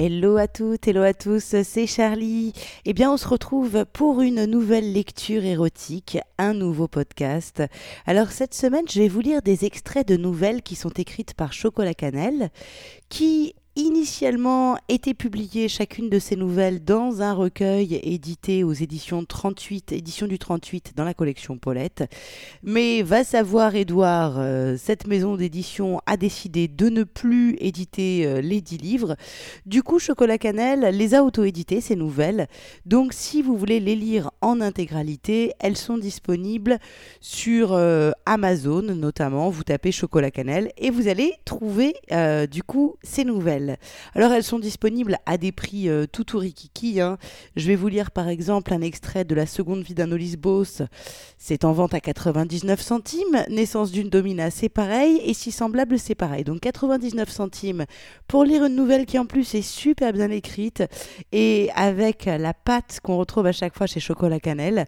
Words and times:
Hello 0.00 0.36
à 0.36 0.46
toutes, 0.46 0.86
hello 0.86 1.02
à 1.02 1.12
tous, 1.12 1.56
c'est 1.64 1.88
Charlie. 1.88 2.52
Eh 2.84 2.92
bien, 2.92 3.10
on 3.10 3.16
se 3.16 3.26
retrouve 3.26 3.84
pour 3.92 4.20
une 4.20 4.44
nouvelle 4.44 4.92
lecture 4.92 5.44
érotique, 5.44 6.18
un 6.38 6.54
nouveau 6.54 6.86
podcast. 6.86 7.64
Alors, 8.06 8.30
cette 8.30 8.54
semaine, 8.54 8.84
je 8.88 9.00
vais 9.00 9.08
vous 9.08 9.18
lire 9.18 9.42
des 9.42 9.64
extraits 9.64 10.06
de 10.06 10.16
nouvelles 10.16 10.62
qui 10.62 10.76
sont 10.76 10.90
écrites 10.90 11.34
par 11.34 11.52
Chocolat 11.52 11.94
Cannelle, 11.94 12.50
qui 13.08 13.56
initialement 13.78 14.76
été 14.88 15.14
publiées 15.14 15.68
chacune 15.68 16.10
de 16.10 16.18
ces 16.18 16.34
nouvelles 16.34 16.82
dans 16.82 17.22
un 17.22 17.32
recueil 17.32 18.00
édité 18.02 18.64
aux 18.64 18.72
éditions 18.72 19.24
38, 19.24 19.92
édition 19.92 20.26
du 20.26 20.36
38 20.36 20.94
dans 20.96 21.04
la 21.04 21.14
collection 21.14 21.58
Paulette. 21.58 22.04
Mais 22.64 23.02
va 23.02 23.22
savoir 23.22 23.76
Édouard, 23.76 24.34
euh, 24.38 24.76
cette 24.76 25.06
maison 25.06 25.36
d'édition 25.36 26.00
a 26.06 26.16
décidé 26.16 26.66
de 26.66 26.88
ne 26.88 27.04
plus 27.04 27.56
éditer 27.60 28.26
euh, 28.26 28.40
les 28.40 28.60
10 28.60 28.78
livres. 28.78 29.16
Du 29.64 29.84
coup, 29.84 30.00
Chocolat 30.00 30.38
Cannelle 30.38 30.96
les 30.96 31.14
a 31.14 31.22
auto-éditées, 31.22 31.80
ces 31.80 31.94
nouvelles. 31.94 32.48
Donc 32.84 33.12
si 33.12 33.42
vous 33.42 33.56
voulez 33.56 33.78
les 33.78 33.94
lire 33.94 34.32
en 34.40 34.60
intégralité, 34.60 35.52
elles 35.60 35.76
sont 35.76 35.98
disponibles 35.98 36.78
sur 37.20 37.74
euh, 37.74 38.10
Amazon 38.26 38.82
notamment. 38.82 39.50
Vous 39.50 39.62
tapez 39.62 39.92
Chocolat 39.92 40.32
Cannelle 40.32 40.72
et 40.78 40.90
vous 40.90 41.06
allez 41.06 41.34
trouver 41.44 41.94
du 42.50 42.62
coup 42.62 42.96
ces 43.02 43.24
nouvelles. 43.24 43.67
Alors 44.14 44.32
elles 44.32 44.44
sont 44.44 44.58
disponibles 44.58 45.18
à 45.26 45.38
des 45.38 45.52
prix 45.52 45.88
euh, 45.88 46.06
tout 46.06 46.38
rikiki. 46.38 47.00
Hein. 47.00 47.18
Je 47.56 47.66
vais 47.68 47.76
vous 47.76 47.88
lire 47.88 48.10
par 48.10 48.28
exemple 48.28 48.72
un 48.72 48.80
extrait 48.80 49.24
de 49.24 49.34
la 49.34 49.46
seconde 49.46 49.82
vie 49.82 49.94
d'un 49.94 50.08
Boss. 50.38 50.82
C'est 51.38 51.64
en 51.64 51.72
vente 51.72 51.94
à 51.94 52.00
99 52.00 52.80
centimes. 52.80 53.44
Naissance 53.48 53.90
d'une 53.92 54.08
domina, 54.08 54.50
c'est 54.50 54.68
pareil. 54.68 55.20
Et 55.24 55.34
si 55.34 55.52
semblable, 55.52 55.98
c'est 55.98 56.14
pareil. 56.14 56.44
Donc 56.44 56.60
99 56.60 57.28
centimes 57.30 57.84
pour 58.26 58.44
lire 58.44 58.64
une 58.64 58.74
nouvelle 58.74 59.06
qui 59.06 59.18
en 59.18 59.26
plus 59.26 59.54
est 59.54 59.62
super 59.62 60.12
bien 60.12 60.30
écrite 60.30 60.82
et 61.32 61.70
avec 61.74 62.24
la 62.26 62.54
pâte 62.54 63.00
qu'on 63.02 63.18
retrouve 63.18 63.46
à 63.46 63.52
chaque 63.52 63.76
fois 63.76 63.86
chez 63.86 64.00
Chocolat 64.00 64.40
Cannelle. 64.40 64.86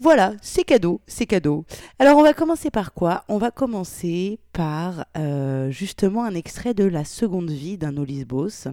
Voilà, 0.00 0.34
c'est 0.42 0.64
cadeau, 0.64 1.00
c'est 1.06 1.26
cadeau. 1.26 1.64
Alors 1.98 2.18
on 2.18 2.22
va 2.22 2.34
commencer 2.34 2.70
par 2.70 2.94
quoi? 2.94 3.24
On 3.28 3.38
va 3.38 3.50
commencer 3.50 4.40
par 4.52 5.06
euh, 5.16 5.70
justement 5.70 6.24
un 6.24 6.34
extrait 6.34 6.74
de 6.74 6.84
la 6.84 7.04
seconde 7.04 7.50
vie 7.50 7.78
d'un 7.78 7.92
Boss. 8.26 8.68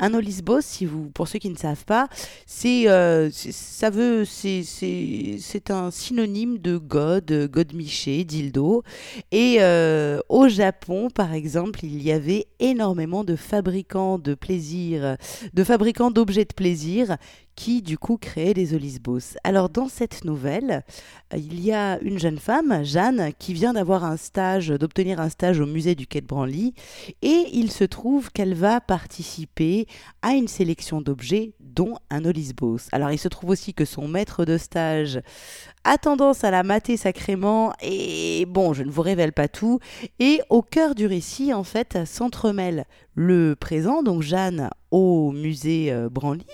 Un 0.00 0.12
olisbos, 0.14 0.60
si 0.60 0.86
vous, 0.86 1.10
pour 1.10 1.28
ceux 1.28 1.38
qui 1.38 1.48
ne 1.48 1.56
savent 1.56 1.84
pas, 1.84 2.08
c'est, 2.46 2.88
euh, 2.88 3.30
ça 3.30 3.90
c'est, 4.24 5.70
un 5.70 5.90
synonyme 5.92 6.58
de 6.58 6.78
god, 6.78 7.48
god 7.48 7.72
miché, 7.72 8.24
dildo. 8.24 8.82
Et 9.30 9.58
euh, 9.60 10.18
au 10.28 10.48
Japon, 10.48 11.10
par 11.10 11.32
exemple, 11.32 11.84
il 11.84 12.02
y 12.02 12.10
avait 12.10 12.46
énormément 12.58 13.22
de 13.22 13.36
fabricants 13.36 14.18
de 14.18 14.34
plaisir, 14.34 15.16
de 15.54 15.64
fabricants 15.64 16.10
d'objets 16.10 16.44
de 16.44 16.54
plaisir 16.54 17.16
qui 17.54 17.82
du 17.82 17.98
coup 17.98 18.16
créaient 18.16 18.54
des 18.54 18.74
olisbos. 18.74 19.36
Alors 19.44 19.68
dans 19.68 19.88
cette 19.88 20.24
nouvelle, 20.24 20.84
euh, 21.32 21.36
il 21.36 21.60
y 21.60 21.72
a 21.72 21.98
une 22.00 22.18
jeune 22.18 22.38
femme, 22.38 22.84
Jeanne, 22.84 23.32
qui 23.38 23.52
vient 23.52 23.72
d'avoir 23.72 24.04
un 24.04 24.16
stage, 24.16 24.68
d'obtenir 24.68 25.20
un 25.20 25.28
stage 25.28 25.60
au 25.60 25.66
musée 25.66 25.94
du 25.94 26.06
Quai 26.06 26.20
de 26.20 26.26
Branly, 26.26 26.74
et 27.22 27.46
il 27.52 27.70
se 27.70 27.84
trouve 27.84 28.30
qu'elle 28.30 28.54
va 28.54 28.80
participer 28.80 29.86
à 30.22 30.32
une 30.32 30.48
sélection 30.48 31.00
d'objets, 31.00 31.52
dont 31.60 31.96
un 32.10 32.24
Olisbos. 32.24 32.88
Alors 32.92 33.10
il 33.10 33.18
se 33.18 33.28
trouve 33.28 33.50
aussi 33.50 33.74
que 33.74 33.84
son 33.84 34.08
maître 34.08 34.44
de 34.44 34.58
stage 34.58 35.20
a 35.84 35.98
tendance 35.98 36.44
à 36.44 36.50
la 36.50 36.62
mater 36.62 36.96
sacrément, 36.96 37.72
et 37.82 38.46
bon, 38.46 38.72
je 38.72 38.82
ne 38.82 38.90
vous 38.90 39.02
révèle 39.02 39.32
pas 39.32 39.48
tout, 39.48 39.80
et 40.18 40.40
au 40.48 40.62
cœur 40.62 40.94
du 40.94 41.06
récit, 41.06 41.52
en 41.52 41.64
fait, 41.64 41.98
s'entremêle 42.06 42.86
le 43.14 43.54
présent, 43.54 44.02
donc 44.02 44.22
Jeanne 44.22 44.70
au 44.90 45.32
musée 45.32 45.92
euh, 45.92 46.08
Branly, 46.08 46.44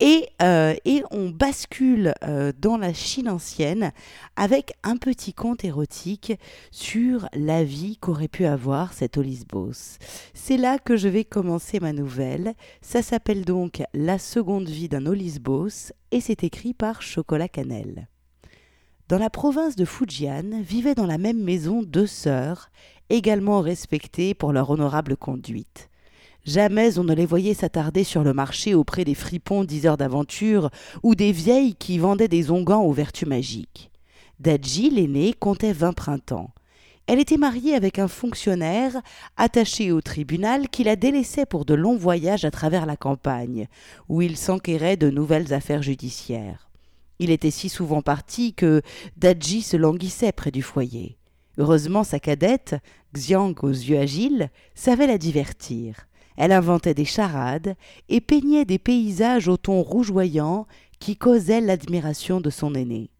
et, 0.00 0.28
euh, 0.42 0.74
et, 0.84 1.02
on 1.10 1.30
bascule 1.30 2.12
euh, 2.22 2.52
dans 2.58 2.76
la 2.76 2.92
Chine 2.92 3.28
ancienne 3.28 3.92
avec 4.36 4.72
un 4.82 4.96
petit 4.96 5.32
conte 5.32 5.64
érotique 5.64 6.32
sur 6.70 7.28
la 7.32 7.64
vie 7.64 7.96
qu'aurait 7.96 8.28
pu 8.28 8.44
avoir 8.44 8.92
cet 8.92 9.16
Olisbos. 9.16 9.98
C'est 10.34 10.56
là 10.56 10.78
que 10.78 10.96
je 10.96 11.08
vais 11.08 11.24
commencer 11.24 11.80
ma 11.80 11.92
nouvelle. 11.92 12.54
Ça 12.82 13.02
s'appelle 13.02 13.44
donc 13.44 13.82
La 13.94 14.18
seconde 14.18 14.68
vie 14.68 14.88
d'un 14.88 15.06
Olisbos 15.06 15.92
et 16.10 16.20
c'est 16.20 16.44
écrit 16.44 16.74
par 16.74 17.02
Chocolat 17.02 17.48
Cannelle. 17.48 18.08
Dans 19.08 19.18
la 19.18 19.30
province 19.30 19.76
de 19.76 19.84
Fujian 19.84 20.60
vivaient 20.62 20.96
dans 20.96 21.06
la 21.06 21.18
même 21.18 21.40
maison 21.40 21.82
deux 21.82 22.08
sœurs, 22.08 22.70
également 23.08 23.60
respectées 23.60 24.34
pour 24.34 24.52
leur 24.52 24.70
honorable 24.70 25.16
conduite. 25.16 25.88
Jamais 26.46 26.96
on 26.96 27.02
ne 27.02 27.12
les 27.12 27.26
voyait 27.26 27.54
s'attarder 27.54 28.04
sur 28.04 28.22
le 28.22 28.32
marché 28.32 28.72
auprès 28.72 29.04
des 29.04 29.16
fripons 29.16 29.64
diseurs 29.64 29.96
d'aventure 29.96 30.70
ou 31.02 31.16
des 31.16 31.32
vieilles 31.32 31.74
qui 31.74 31.98
vendaient 31.98 32.28
des 32.28 32.52
onguents 32.52 32.84
aux 32.84 32.92
vertus 32.92 33.26
magiques. 33.26 33.90
Daji, 34.38 34.90
l'aînée, 34.90 35.32
comptait 35.32 35.72
vingt 35.72 35.92
printemps. 35.92 36.52
Elle 37.08 37.18
était 37.18 37.36
mariée 37.36 37.74
avec 37.74 37.98
un 37.98 38.06
fonctionnaire 38.06 39.00
attaché 39.36 39.90
au 39.90 40.00
tribunal 40.00 40.68
qui 40.68 40.84
la 40.84 40.94
délaissait 40.94 41.46
pour 41.46 41.64
de 41.64 41.74
longs 41.74 41.96
voyages 41.96 42.44
à 42.44 42.52
travers 42.52 42.86
la 42.86 42.96
campagne, 42.96 43.66
où 44.08 44.22
il 44.22 44.36
s'enquérait 44.36 44.96
de 44.96 45.10
nouvelles 45.10 45.52
affaires 45.52 45.82
judiciaires. 45.82 46.68
Il 47.18 47.30
était 47.30 47.50
si 47.50 47.68
souvent 47.68 48.02
parti 48.02 48.54
que 48.54 48.82
Daji 49.16 49.62
se 49.62 49.76
languissait 49.76 50.32
près 50.32 50.52
du 50.52 50.62
foyer. 50.62 51.16
Heureusement, 51.58 52.04
sa 52.04 52.20
cadette, 52.20 52.76
Xiang 53.14 53.54
aux 53.62 53.70
yeux 53.70 53.98
agiles, 53.98 54.50
savait 54.74 55.06
la 55.06 55.18
divertir. 55.18 56.06
Elle 56.36 56.52
inventait 56.52 56.94
des 56.94 57.04
charades 57.04 57.76
et 58.08 58.20
peignait 58.20 58.64
des 58.64 58.78
paysages 58.78 59.48
au 59.48 59.56
ton 59.56 59.82
rougeoyant 59.82 60.66
qui 60.98 61.16
causaient 61.16 61.60
l'admiration 61.60 62.40
de 62.40 62.50
son 62.50 62.74
aîné. 62.74 63.10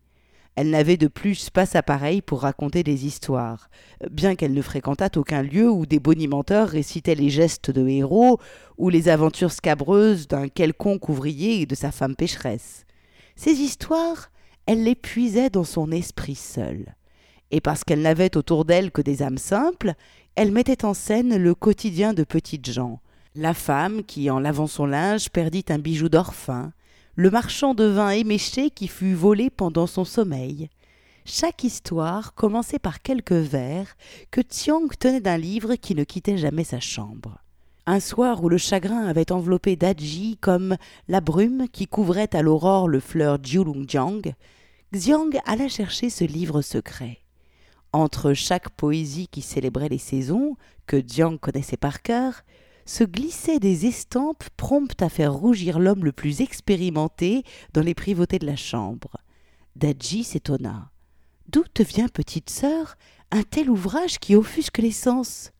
Elle 0.56 0.71
n'avait 0.71 0.97
de 0.97 1.06
plus 1.06 1.50
pas 1.50 1.66
sa 1.66 1.82
pareille 1.82 2.22
pour 2.22 2.41
raconter 2.41 2.82
des 2.82 3.04
histoires, 3.04 3.69
bien 4.10 4.34
qu'elle 4.37 4.54
ne 4.54 4.62
fréquentât 4.62 5.10
aucun 5.16 5.43
lieu 5.43 5.71
où 5.71 5.84
des 5.84 6.00
bonimenteurs 6.00 6.69
récitaient 6.69 7.15
les 7.15 7.28
gestes 7.28 7.71
de 7.71 7.87
héros 7.87 8.41
ou 8.78 8.88
les 8.88 9.10
aventures 9.10 9.53
scabreuses 9.53 10.27
d'un 10.28 10.48
quelconque 10.48 11.10
ouvrier 11.10 11.60
et 11.60 11.66
de 11.66 11.75
sa 11.75 11.93
femme 11.93 12.16
pécheresse. 12.16 12.87
Ces 13.37 13.53
histoires, 13.53 14.31
elle 14.65 14.83
les 14.83 14.94
puisait 14.94 15.50
dans 15.50 15.65
son 15.65 15.93
esprit 15.93 16.34
seul. 16.34 16.94
Et 17.50 17.60
parce 17.60 17.84
qu'elle 17.84 18.00
n'avait 18.00 18.37
autour 18.37 18.65
d'elle 18.65 18.91
que 18.91 19.03
des 19.03 19.22
âmes 19.22 19.38
simples, 19.38 19.93
elle 20.37 20.53
mettait 20.53 20.87
en 20.87 20.94
scène 20.94 21.37
le 21.37 21.54
quotidien 21.54 22.15
de 22.15 22.25
petites 22.25 22.71
gens. 22.71 23.00
La 23.38 23.52
femme 23.52 24.02
qui, 24.02 24.30
en 24.30 24.38
lavant 24.38 24.66
son 24.66 24.86
linge, 24.86 25.28
perdit 25.28 25.66
un 25.69 25.78
bijou 25.78 26.08
d'or 26.08 26.34
fin, 26.34 26.72
le 27.16 27.30
marchand 27.30 27.74
de 27.74 27.84
vin 27.84 28.08
éméché 28.08 28.70
qui 28.70 28.88
fut 28.88 29.12
volé 29.12 29.50
pendant 29.50 29.86
son 29.86 30.06
sommeil. 30.06 30.70
Chaque 31.26 31.62
histoire 31.62 32.32
commençait 32.32 32.78
par 32.78 33.02
quelques 33.02 33.32
vers 33.32 33.94
que 34.30 34.41
Tsiong 34.41 34.88
tenait 34.98 35.20
d'un 35.20 35.36
livre 35.36 35.74
qui 35.74 35.94
ne 35.94 36.04
quittait 36.04 36.38
jamais 36.38 36.64
sa 36.64 36.80
chambre. 36.80 37.36
Un 37.84 38.00
soir 38.00 38.42
où 38.42 38.48
le 38.48 38.56
chagrin 38.56 39.04
avait 39.04 39.30
enveloppé 39.30 39.76
Daji 39.76 40.38
comme 40.41 40.78
la 41.06 41.20
brume 41.20 41.66
qui 41.70 41.86
couvrait 41.86 42.34
à 42.34 42.41
l'aurore 42.41 42.88
le 42.88 43.00
fleur 43.00 43.36
Jiulungjiang, 43.42 44.32
Xiang 44.94 45.32
alla 45.44 45.68
chercher 45.68 46.08
ce 46.08 46.24
livre 46.24 46.62
secret. 46.62 47.18
Entre 47.92 48.32
chaque 48.32 48.70
poésie 48.70 49.28
qui 49.28 49.42
célébrait 49.42 49.91
les 49.91 49.98
saisons, 49.98 50.56
que 50.86 51.03
Jiang 51.06 51.36
connaissait 51.36 51.76
par 51.76 52.00
cœur, 52.00 52.42
se 52.86 53.04
glissaient 53.04 53.58
des 53.58 53.86
estampes 53.86 54.48
promptes 54.56 55.02
à 55.02 55.08
faire 55.08 55.34
rougir 55.34 55.78
l'homme 55.78 56.04
le 56.04 56.12
plus 56.12 56.41
expérimenté 56.41 57.42
dans 57.74 57.82
les 57.82 57.94
privautés 57.94 58.38
de 58.38 58.47
la 58.47 58.56
chambre. 58.56 59.19
Daji 59.74 60.24
s'étonna. 60.24 60.91
D'où 61.48 61.64
te 61.74 61.82
vient, 61.82 62.08
petite 62.08 62.48
sœur, 62.48 62.97
un 63.30 63.42
tel 63.42 63.68
ouvrage 63.68 64.18
qui 64.18 64.34
offusque 64.34 64.78
les 64.78 64.92
sens? 64.92 65.53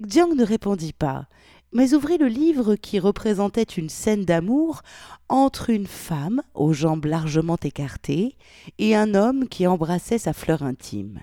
Jiang 0.00 0.34
ne 0.34 0.44
répondit 0.44 0.92
pas, 0.92 1.28
mais 1.72 1.94
ouvrit 1.94 2.18
le 2.18 2.26
livre 2.26 2.76
qui 2.76 2.98
représentait 2.98 3.62
une 3.62 3.88
scène 3.88 4.24
d'amour 4.24 4.82
entre 5.28 5.70
une 5.70 5.86
femme 5.86 6.42
aux 6.54 6.72
jambes 6.72 7.04
largement 7.04 7.58
écartées 7.62 8.36
et 8.78 8.96
un 8.96 9.14
homme 9.14 9.48
qui 9.48 9.66
embrassait 9.66 10.18
sa 10.18 10.32
fleur 10.32 10.62
intime. 10.62 11.20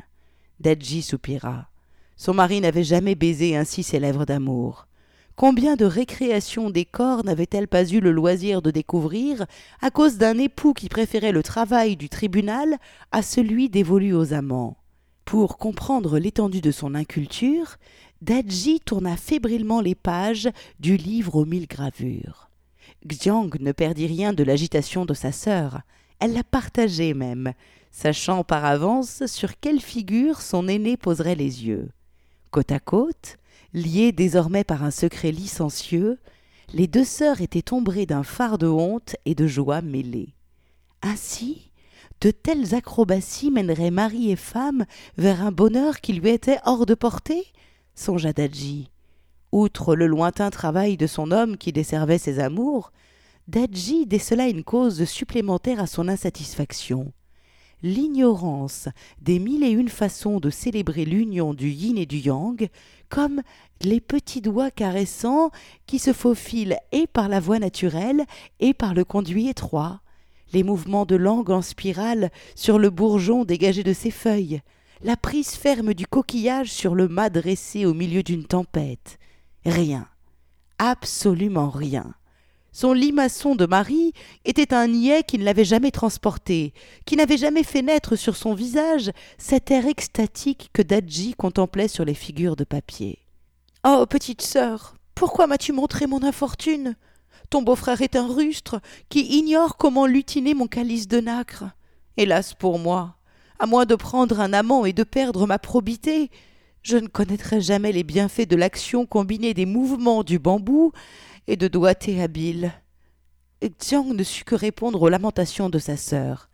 Daji 0.59 1.01
soupira. 1.01 1.69
Son 2.15 2.33
mari 2.33 2.61
n'avait 2.61 2.83
jamais 2.83 3.15
baisé 3.15 3.55
ainsi 3.55 3.83
ses 3.83 3.99
lèvres 3.99 4.25
d'amour. 4.25 4.87
Combien 5.35 5.75
de 5.75 5.85
récréations 5.85 6.69
des 6.69 6.85
corps 6.85 7.25
n'avait-elle 7.25 7.67
pas 7.67 7.85
eu 7.85 7.99
le 7.99 8.11
loisir 8.11 8.61
de 8.61 8.69
découvrir 8.69 9.45
à 9.81 9.89
cause 9.89 10.17
d'un 10.17 10.37
époux 10.37 10.73
qui 10.73 10.89
préférait 10.89 11.31
le 11.31 11.41
travail 11.41 11.95
du 11.95 12.07
tribunal 12.07 12.77
à 13.11 13.23
celui 13.23 13.67
dévolu 13.67 14.13
aux 14.13 14.33
amants? 14.33 14.77
Pour 15.25 15.57
comprendre 15.57 16.19
l'étendue 16.19 16.61
de 16.61 16.69
son 16.69 16.93
inculture, 16.93 17.77
Daji 18.21 18.79
tourna 18.79 19.17
fébrilement 19.17 19.81
les 19.81 19.95
pages 19.95 20.49
du 20.79 20.97
livre 20.97 21.35
aux 21.35 21.45
mille 21.45 21.67
gravures. 21.67 22.49
Xiang 23.05 23.49
ne 23.59 23.71
perdit 23.71 24.07
rien 24.07 24.33
de 24.33 24.43
l'agitation 24.43 25.05
de 25.05 25.15
sa 25.15 25.31
sœur. 25.31 25.81
Elle 26.19 26.33
la 26.33 26.43
partageait 26.43 27.15
même, 27.15 27.53
sachant 27.91 28.43
par 28.43 28.65
avance 28.65 29.25
sur 29.25 29.59
quelle 29.59 29.81
figure 29.81 30.41
son 30.41 30.67
aîné 30.67 30.95
poserait 30.95 31.35
les 31.35 31.65
yeux. 31.65 31.89
Côte 32.51 32.71
à 32.71 32.79
côte, 32.79 33.37
liés 33.73 34.11
désormais 34.11 34.63
par 34.63 34.83
un 34.83 34.91
secret 34.91 35.31
licencieux, 35.31 36.19
les 36.73 36.87
deux 36.87 37.03
sœurs 37.03 37.41
étaient 37.41 37.73
ombrées 37.73 38.05
d'un 38.05 38.23
phare 38.23 38.57
de 38.57 38.67
honte 38.67 39.15
et 39.25 39.35
de 39.35 39.47
joie 39.47 39.81
mêlée. 39.81 40.33
Ainsi, 41.01 41.71
de 42.21 42.31
telles 42.31 42.73
acrobaties 42.73 43.51
mèneraient 43.51 43.91
mari 43.91 44.31
et 44.31 44.35
femme 44.35 44.85
vers 45.17 45.45
un 45.45 45.51
bonheur 45.51 45.99
qui 45.99 46.13
lui 46.13 46.29
était 46.29 46.59
hors 46.65 46.85
de 46.85 46.95
portée 46.95 47.45
songea 47.95 48.33
Dadji. 48.33 48.89
Outre 49.51 49.95
le 49.95 50.07
lointain 50.07 50.49
travail 50.49 50.97
de 50.97 51.05
son 51.05 51.31
homme 51.31 51.57
qui 51.57 51.71
desservait 51.71 52.17
ses 52.17 52.39
amours, 52.39 52.91
Dadji 53.47 54.07
décela 54.07 54.47
une 54.47 54.63
cause 54.63 55.03
supplémentaire 55.03 55.79
à 55.79 55.85
son 55.85 56.07
insatisfaction 56.07 57.11
l'ignorance 57.83 58.87
des 59.21 59.39
mille 59.39 59.63
et 59.63 59.69
une 59.69 59.89
façons 59.89 60.39
de 60.39 60.49
célébrer 60.49 61.05
l'union 61.05 61.53
du 61.53 61.69
yin 61.69 61.97
et 61.97 62.05
du 62.05 62.17
yang, 62.17 62.69
comme 63.13 63.43
les 63.81 64.01
petits 64.01 64.41
doigts 64.41 64.71
caressants 64.71 65.51
qui 65.85 65.99
se 65.99 66.13
faufilent 66.13 66.79
et 66.91 67.05
par 67.05 67.29
la 67.29 67.39
voie 67.39 67.59
naturelle 67.59 68.25
et 68.59 68.73
par 68.73 68.95
le 68.95 69.05
conduit 69.05 69.49
étroit, 69.49 70.01
les 70.51 70.63
mouvements 70.63 71.05
de 71.05 71.15
langue 71.15 71.51
en 71.51 71.61
spirale 71.61 72.31
sur 72.55 72.79
le 72.79 72.89
bourgeon 72.89 73.45
dégagé 73.45 73.83
de 73.83 73.93
ses 73.93 74.09
feuilles, 74.09 74.61
la 75.03 75.15
prise 75.15 75.51
ferme 75.51 75.93
du 75.93 76.07
coquillage 76.07 76.71
sur 76.71 76.95
le 76.95 77.07
mât 77.07 77.29
dressé 77.29 77.85
au 77.85 77.93
milieu 77.93 78.23
d'une 78.23 78.45
tempête. 78.45 79.19
Rien, 79.63 80.07
absolument 80.79 81.69
rien. 81.69 82.15
Son 82.75 82.91
limaçon 82.91 83.53
de 83.53 83.67
mari 83.67 84.13
était 84.45 84.73
un 84.73 84.87
niais 84.87 85.21
qui 85.21 85.37
ne 85.37 85.43
l'avait 85.43 85.63
jamais 85.63 85.91
transporté, 85.91 86.73
qui 87.05 87.15
n'avait 87.15 87.37
jamais 87.37 87.63
fait 87.63 87.83
naître 87.83 88.15
sur 88.15 88.35
son 88.35 88.55
visage 88.55 89.11
cet 89.37 89.69
air 89.69 89.85
extatique 89.85 90.71
que 90.73 90.81
Dadji 90.81 91.35
contemplait 91.35 91.87
sur 91.87 92.03
les 92.03 92.15
figures 92.15 92.55
de 92.55 92.63
papier. 92.63 93.19
Oh, 93.85 94.07
petite 94.09 94.41
sœur, 94.41 94.95
pourquoi 95.13 95.45
m'as-tu 95.45 95.71
montré 95.71 96.07
mon 96.07 96.23
infortune? 96.23 96.95
Ton 97.51 97.61
beau-frère 97.61 98.01
est 98.01 98.15
un 98.15 98.27
rustre 98.27 98.81
qui 99.07 99.37
ignore 99.37 99.77
comment 99.77 100.07
lutiner 100.07 100.55
mon 100.55 100.65
calice 100.65 101.07
de 101.07 101.19
nacre. 101.19 101.65
Hélas 102.17 102.55
pour 102.55 102.79
moi, 102.79 103.17
à 103.59 103.67
moins 103.67 103.85
de 103.85 103.93
prendre 103.93 104.39
un 104.39 104.51
amant 104.51 104.85
et 104.85 104.93
de 104.93 105.03
perdre 105.03 105.45
ma 105.45 105.59
probité, 105.59 106.31
je 106.81 106.97
ne 106.97 107.07
connaîtrai 107.07 107.61
jamais 107.61 107.91
les 107.91 108.03
bienfaits 108.03 108.49
de 108.49 108.55
l'action 108.55 109.05
combinée 109.05 109.53
des 109.53 109.67
mouvements 109.67 110.23
du 110.23 110.39
bambou 110.39 110.91
et 111.47 111.55
de 111.55 111.67
doigté 111.67 112.21
habile. 112.21 112.73
Xiang 113.61 114.13
ne 114.13 114.23
sut 114.23 114.43
que 114.43 114.55
répondre 114.55 115.01
aux 115.01 115.09
lamentations 115.09 115.69
de 115.69 115.79
sa 115.79 115.97
sœur. 115.97 116.49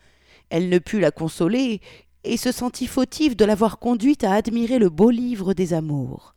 Elle 0.49 0.69
ne 0.69 0.79
put 0.79 0.99
la 0.99 1.11
consoler 1.11 1.81
et 2.23 2.37
se 2.37 2.51
sentit 2.51 2.87
fautive 2.87 3.35
de 3.35 3.45
l'avoir 3.45 3.79
conduite 3.79 4.23
à 4.23 4.33
admirer 4.33 4.79
le 4.79 4.89
beau 4.89 5.09
livre 5.09 5.53
des 5.53 5.73
amours. 5.73 6.35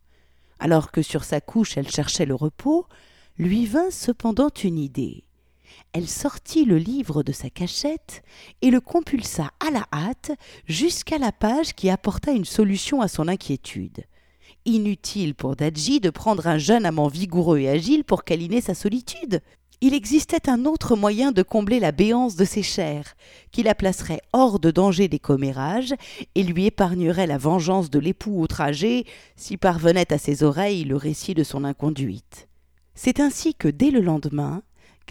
Alors 0.59 0.91
que 0.91 1.01
sur 1.01 1.23
sa 1.23 1.41
couche 1.41 1.77
elle 1.77 1.89
cherchait 1.89 2.25
le 2.25 2.35
repos, 2.35 2.87
lui 3.37 3.65
vint 3.65 3.91
cependant 3.91 4.51
une 4.63 4.79
idée. 4.79 5.25
Elle 5.91 6.07
sortit 6.07 6.65
le 6.65 6.77
livre 6.77 7.23
de 7.23 7.31
sa 7.31 7.49
cachette 7.49 8.23
et 8.61 8.71
le 8.71 8.79
compulsa 8.79 9.51
à 9.59 9.71
la 9.71 9.85
hâte 9.91 10.31
jusqu'à 10.65 11.17
la 11.17 11.31
page 11.31 11.73
qui 11.73 11.89
apporta 11.89 12.31
une 12.31 12.45
solution 12.45 13.01
à 13.01 13.07
son 13.07 13.27
inquiétude. 13.27 14.03
Inutile 14.65 15.35
pour 15.35 15.57
Dadji 15.57 15.99
de 15.99 16.09
prendre 16.09 16.47
un 16.47 16.57
jeune 16.57 16.85
amant 16.85 17.09
vigoureux 17.09 17.59
et 17.59 17.69
agile 17.69 18.05
pour 18.05 18.23
câliner 18.23 18.61
sa 18.61 18.73
solitude. 18.73 19.41
Il 19.81 19.93
existait 19.93 20.49
un 20.49 20.63
autre 20.63 20.95
moyen 20.95 21.33
de 21.33 21.43
combler 21.43 21.81
la 21.81 21.91
béance 21.91 22.37
de 22.37 22.45
ses 22.45 22.63
chairs, 22.63 23.15
qui 23.51 23.63
la 23.63 23.75
placerait 23.75 24.21
hors 24.31 24.59
de 24.59 24.71
danger 24.71 25.09
des 25.09 25.19
commérages 25.19 25.93
et 26.35 26.43
lui 26.43 26.67
épargnerait 26.67 27.27
la 27.27 27.37
vengeance 27.37 27.89
de 27.89 27.99
l'époux 27.99 28.41
outragé 28.41 29.05
si 29.35 29.57
parvenait 29.57 30.13
à 30.13 30.17
ses 30.17 30.43
oreilles 30.43 30.85
le 30.85 30.95
récit 30.95 31.33
de 31.33 31.43
son 31.43 31.65
inconduite. 31.65 32.47
C'est 32.95 33.19
ainsi 33.19 33.55
que 33.55 33.67
dès 33.67 33.91
le 33.91 33.99
lendemain, 33.99 34.63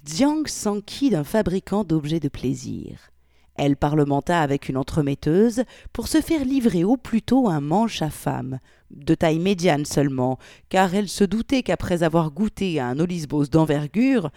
Xiang 0.02 0.46
s'enquit 0.46 1.10
d'un 1.10 1.24
fabricant 1.24 1.84
d'objets 1.84 2.20
de 2.20 2.28
plaisir. 2.28 3.10
Elle 3.54 3.76
parlementa 3.76 4.40
avec 4.40 4.70
une 4.70 4.78
entremetteuse 4.78 5.64
pour 5.92 6.08
se 6.08 6.22
faire 6.22 6.44
livrer 6.44 6.84
au 6.84 6.96
plus 6.96 7.20
tôt 7.20 7.48
un 7.48 7.60
manche 7.60 8.00
à 8.00 8.08
femme, 8.08 8.58
de 8.92 9.14
taille 9.14 9.38
médiane 9.38 9.84
seulement, 9.84 10.38
car 10.68 10.94
elle 10.94 11.08
se 11.08 11.24
doutait 11.24 11.62
qu'après 11.62 12.02
avoir 12.02 12.30
goûté 12.30 12.78
à 12.78 12.86
un 12.86 12.98
olisbos 12.98 13.46
d'envergure, 13.46 14.30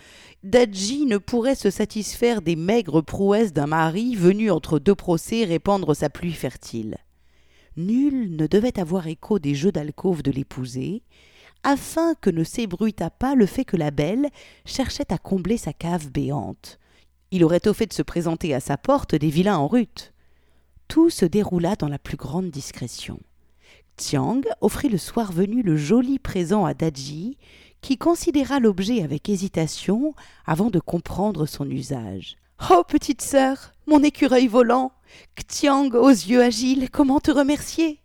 Dadji 0.44 1.06
ne 1.06 1.18
pourrait 1.18 1.56
se 1.56 1.70
satisfaire 1.70 2.42
des 2.42 2.56
maigres 2.56 3.04
prouesses 3.04 3.54
d'un 3.54 3.68
mari 3.68 4.16
venu 4.16 4.52
entre 4.52 4.80
deux 4.80 4.96
procès 4.96 5.44
répandre 5.44 5.96
sa 5.96 6.10
pluie 6.10 6.34
fertile. 6.34 6.98
Nul 7.78 8.36
ne 8.36 8.48
devait 8.48 8.80
avoir 8.80 9.08
écho 9.08 9.38
des 9.40 9.54
jeux 9.54 9.72
d'alcôve 9.72 10.24
de 10.24 10.32
l'épousée, 10.32 11.04
afin 11.64 12.14
que 12.16 12.30
ne 12.30 12.44
s'ébruitât 12.44 13.10
pas 13.10 13.36
le 13.36 13.46
fait 13.46 13.66
que 13.66 13.76
la 13.76 13.92
belle 13.92 14.30
cherchait 14.66 15.12
à 15.12 15.18
combler 15.18 15.58
sa 15.58 15.74
cave 15.74 16.10
béante. 16.12 16.80
Il 17.32 17.44
aurait 17.44 17.68
au 17.68 17.74
fait 17.74 17.88
de 17.88 17.94
se 17.94 18.04
présenter 18.04 18.54
à 18.54 18.60
sa 18.60 18.78
porte 18.78 19.16
des 19.16 19.30
vilains 19.30 19.58
en 19.58 19.68
rute. 19.68 20.14
Tout 20.88 21.10
se 21.10 21.26
déroula 21.26 21.76
dans 21.76 21.90
la 21.90 21.98
plus 21.98 22.18
grande 22.18 22.52
discrétion. 22.52 23.20
Tiang 23.98 24.42
offrit 24.62 24.90
le 24.90 24.98
soir 24.98 25.32
venu 25.32 25.62
le 25.62 25.78
joli 25.78 26.20
présent 26.20 26.66
à 26.66 26.74
Daji, 26.74 27.38
qui 27.82 27.98
considéra 27.98 28.60
l'objet 28.60 29.04
avec 29.04 29.30
hésitation 29.30 30.14
avant 30.46 30.70
de 30.70 30.80
comprendre 30.80 31.46
son 31.46 31.70
usage. 31.70 32.36
Oh, 32.70 32.84
petite 32.88 33.22
sœur, 33.22 33.74
mon 33.88 34.04
écureuil 34.04 34.48
volant, 34.48 34.92
Xiang 35.36 35.92
aux 35.94 36.10
yeux 36.10 36.42
agiles, 36.42 36.90
comment 36.90 37.20
te 37.20 37.32
remercier? 37.32 38.02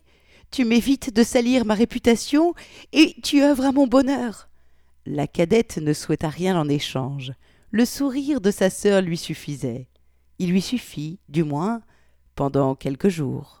Tu 0.51 0.65
m'évites 0.65 1.13
de 1.13 1.23
salir 1.23 1.65
ma 1.65 1.73
réputation 1.73 2.53
et 2.91 3.15
tu 3.23 3.41
œuvres 3.41 3.65
à 3.65 3.71
mon 3.71 3.87
bonheur. 3.87 4.49
La 5.05 5.25
cadette 5.27 5.77
ne 5.77 5.93
souhaita 5.93 6.29
rien 6.29 6.59
en 6.59 6.69
échange. 6.69 7.33
Le 7.71 7.85
sourire 7.85 8.41
de 8.41 8.51
sa 8.51 8.69
sœur 8.69 9.01
lui 9.01 9.17
suffisait. 9.17 9.87
Il 10.39 10.51
lui 10.51 10.61
suffit, 10.61 11.19
du 11.29 11.43
moins, 11.43 11.81
pendant 12.35 12.75
quelques 12.75 13.09
jours. 13.09 13.60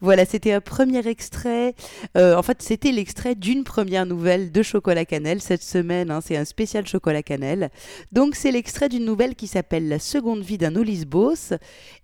Voilà, 0.00 0.24
c'était 0.24 0.52
un 0.52 0.60
premier 0.60 1.06
extrait. 1.06 1.74
Euh, 2.16 2.36
en 2.36 2.42
fait, 2.42 2.62
c'était 2.62 2.92
l'extrait 2.92 3.34
d'une 3.34 3.64
première 3.64 4.06
nouvelle 4.06 4.52
de 4.52 4.62
Chocolat 4.62 5.04
Cannelle 5.04 5.40
cette 5.40 5.62
semaine. 5.62 6.10
Hein, 6.10 6.20
c'est 6.24 6.36
un 6.36 6.44
spécial 6.44 6.86
Chocolat 6.86 7.22
Cannelle. 7.22 7.70
Donc, 8.12 8.34
c'est 8.34 8.50
l'extrait 8.50 8.88
d'une 8.88 9.04
nouvelle 9.04 9.34
qui 9.34 9.46
s'appelle 9.46 9.88
La 9.88 9.98
seconde 9.98 10.40
vie 10.40 10.58
d'un 10.58 10.72
Boss. 11.06 11.52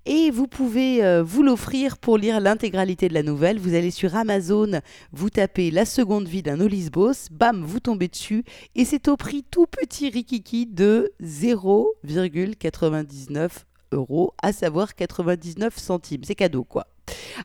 Et 0.06 0.31
vous 0.31 0.46
pouvez 0.46 1.05
euh, 1.05 1.22
vous 1.22 1.43
l'offrir 1.43 1.99
pour 1.99 2.16
lire 2.19 2.40
l'intégralité 2.40 3.08
de 3.08 3.14
la 3.14 3.22
nouvelle. 3.22 3.58
Vous 3.58 3.75
allez 3.75 3.90
sur 3.90 4.14
Amazon, 4.16 4.80
vous 5.12 5.30
tapez 5.30 5.71
La 5.71 5.85
seconde 5.85 6.28
vie 6.28 6.42
d'un 6.42 6.59
Boss. 6.92 7.28
Bam, 7.30 7.64
vous 7.64 7.80
tombez 7.80 8.09
dessus. 8.09 8.44
Et 8.75 8.85
c'est 8.85 9.09
au 9.09 9.16
prix 9.16 9.44
tout 9.50 9.66
petit 9.66 10.11
rikiki 10.11 10.66
de 10.66 11.12
0,99 11.23 13.50
euros, 13.92 14.35
à 14.42 14.52
savoir 14.52 14.94
99 14.94 15.78
centimes. 15.78 16.25
C'est 16.25 16.35
cadeau, 16.35 16.64
quoi. 16.64 16.87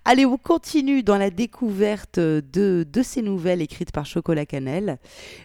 Allez, 0.06 0.26
on 0.26 0.38
continue 0.38 1.04
dans 1.04 1.18
la 1.18 1.30
découverte 1.30 2.20
de, 2.20 2.86
de 2.90 3.04
ces 3.04 3.22
nouvelles 3.22 3.62
écrites 3.62 3.92
par 3.92 4.06
Chocolat 4.06 4.46
Cannelle? 4.46 5.00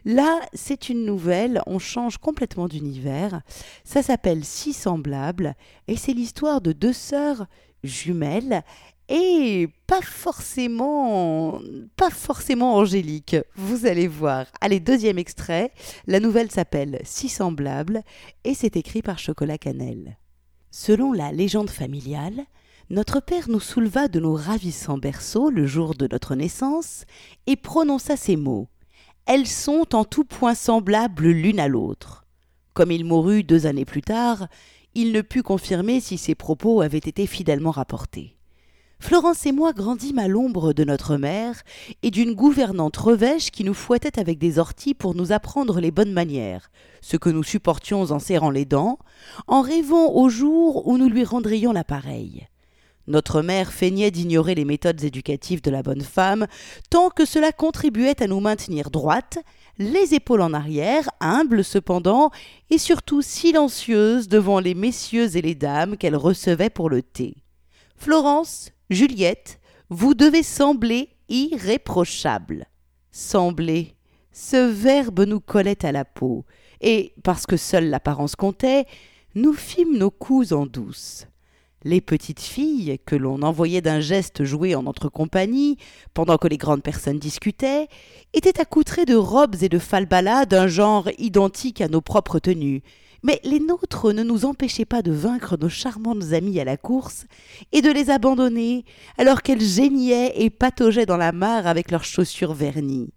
Là, 0.04 0.40
c'est 0.52 0.88
une 0.88 1.04
nouvelle, 1.04 1.60
on 1.66 1.78
change 1.78 2.18
complètement 2.18 2.68
d'univers. 2.68 3.42
Ça 3.84 4.02
s'appelle 4.02 4.44
Si 4.44 4.72
semblable 4.72 5.54
et 5.88 5.96
c'est 5.96 6.12
l'histoire 6.12 6.60
de 6.60 6.72
deux 6.72 6.92
sœurs 6.92 7.46
jumelles 7.82 8.62
et 9.08 9.68
pas 9.86 10.00
forcément 10.00 11.60
pas 11.96 12.10
forcément 12.10 12.76
angélique. 12.76 13.36
Vous 13.54 13.86
allez 13.86 14.08
voir. 14.08 14.46
Allez, 14.60 14.80
deuxième 14.80 15.18
extrait. 15.18 15.72
La 16.06 16.20
nouvelle 16.20 16.50
s'appelle 16.50 17.00
Si 17.04 17.28
semblable 17.28 18.02
et 18.44 18.54
c'est 18.54 18.76
écrit 18.76 19.02
par 19.02 19.18
Chocolat 19.18 19.58
Cannelle. 19.58 20.16
Selon 20.70 21.12
la 21.12 21.32
légende 21.32 21.70
familiale, 21.70 22.46
notre 22.90 23.20
Père 23.20 23.48
nous 23.48 23.60
souleva 23.60 24.08
de 24.08 24.20
nos 24.20 24.34
ravissants 24.34 24.98
berceaux 24.98 25.48
le 25.48 25.66
jour 25.66 25.94
de 25.94 26.06
notre 26.06 26.34
naissance 26.34 27.04
et 27.46 27.56
prononça 27.56 28.16
ces 28.16 28.36
mots. 28.36 28.68
Elles 29.24 29.46
sont 29.46 29.94
en 29.94 30.04
tout 30.04 30.24
point 30.24 30.54
semblables 30.54 31.28
l'une 31.28 31.60
à 31.60 31.68
l'autre. 31.68 32.26
Comme 32.74 32.90
il 32.90 33.06
mourut 33.06 33.42
deux 33.42 33.64
années 33.64 33.86
plus 33.86 34.02
tard, 34.02 34.48
il 34.94 35.12
ne 35.12 35.22
put 35.22 35.42
confirmer 35.42 36.00
si 36.00 36.18
ses 36.18 36.34
propos 36.34 36.82
avaient 36.82 36.98
été 36.98 37.26
fidèlement 37.26 37.70
rapportés. 37.70 38.36
Florence 39.00 39.44
et 39.46 39.52
moi 39.52 39.72
grandîmes 39.72 40.18
à 40.18 40.28
l'ombre 40.28 40.72
de 40.72 40.84
notre 40.84 41.16
mère 41.16 41.62
et 42.02 42.10
d'une 42.10 42.34
gouvernante 42.34 42.96
revêche 42.96 43.50
qui 43.50 43.64
nous 43.64 43.74
fouettait 43.74 44.18
avec 44.18 44.38
des 44.38 44.58
orties 44.58 44.94
pour 44.94 45.14
nous 45.14 45.32
apprendre 45.32 45.80
les 45.80 45.90
bonnes 45.90 46.12
manières, 46.12 46.70
ce 47.00 47.16
que 47.16 47.30
nous 47.30 47.42
supportions 47.42 48.02
en 48.02 48.18
serrant 48.18 48.50
les 48.50 48.64
dents, 48.66 48.98
en 49.46 49.62
rêvant 49.62 50.12
au 50.12 50.28
jour 50.28 50.86
où 50.86 50.98
nous 50.98 51.08
lui 51.08 51.24
rendrions 51.24 51.72
l'appareil. 51.72 52.46
Notre 53.06 53.42
mère 53.42 53.72
feignait 53.72 54.10
d'ignorer 54.10 54.54
les 54.54 54.64
méthodes 54.64 55.04
éducatives 55.04 55.62
de 55.62 55.70
la 55.70 55.82
bonne 55.82 56.00
femme, 56.00 56.46
tant 56.90 57.10
que 57.10 57.24
cela 57.24 57.52
contribuait 57.52 58.22
à 58.22 58.26
nous 58.26 58.40
maintenir 58.40 58.90
droites, 58.90 59.38
les 59.78 60.14
épaules 60.14 60.40
en 60.40 60.54
arrière, 60.54 61.08
humbles 61.20 61.64
cependant, 61.64 62.30
et 62.70 62.78
surtout 62.78 63.22
silencieuses 63.22 64.28
devant 64.28 64.60
les 64.60 64.74
messieurs 64.74 65.36
et 65.36 65.42
les 65.42 65.54
dames 65.54 65.96
qu'elle 65.96 66.16
recevait 66.16 66.70
pour 66.70 66.88
le 66.88 67.02
thé. 67.02 67.34
Florence, 67.96 68.70
Juliette, 68.90 69.60
vous 69.90 70.14
devez 70.14 70.42
sembler 70.42 71.10
irréprochable. 71.28 72.66
Sembler. 73.10 73.94
Ce 74.32 74.56
verbe 74.56 75.20
nous 75.20 75.40
collait 75.40 75.84
à 75.84 75.92
la 75.92 76.04
peau. 76.04 76.44
et, 76.80 77.14
parce 77.22 77.46
que 77.46 77.56
seule 77.56 77.88
l'apparence 77.88 78.34
comptait, 78.34 78.86
nous 79.34 79.52
fîmes 79.52 79.96
nos 79.96 80.10
coups 80.10 80.52
en 80.52 80.66
douce. 80.66 81.26
Les 81.86 82.00
petites 82.00 82.40
filles, 82.40 82.98
que 83.04 83.14
l'on 83.14 83.42
envoyait 83.42 83.82
d'un 83.82 84.00
geste 84.00 84.42
jouer 84.44 84.74
en 84.74 84.84
notre 84.84 85.10
compagnie, 85.10 85.76
pendant 86.14 86.38
que 86.38 86.48
les 86.48 86.56
grandes 86.56 86.82
personnes 86.82 87.18
discutaient, 87.18 87.88
étaient 88.32 88.58
accoutrées 88.58 89.04
de 89.04 89.14
robes 89.14 89.56
et 89.60 89.68
de 89.68 89.78
falbalas 89.78 90.46
d'un 90.46 90.66
genre 90.66 91.10
identique 91.18 91.82
à 91.82 91.88
nos 91.88 92.00
propres 92.00 92.38
tenues, 92.38 92.82
mais 93.22 93.38
les 93.44 93.60
nôtres 93.60 94.14
ne 94.14 94.22
nous 94.22 94.46
empêchaient 94.46 94.86
pas 94.86 95.02
de 95.02 95.12
vaincre 95.12 95.58
nos 95.60 95.68
charmantes 95.68 96.32
amies 96.32 96.58
à 96.58 96.64
la 96.64 96.78
course 96.78 97.26
et 97.72 97.82
de 97.82 97.90
les 97.90 98.08
abandonner 98.08 98.86
alors 99.18 99.42
qu'elles 99.42 99.60
géniaient 99.60 100.32
et 100.36 100.48
pataugeaient 100.48 101.06
dans 101.06 101.18
la 101.18 101.32
mare 101.32 101.66
avec 101.66 101.90
leurs 101.90 102.04
chaussures 102.04 102.54
vernies. 102.54 103.12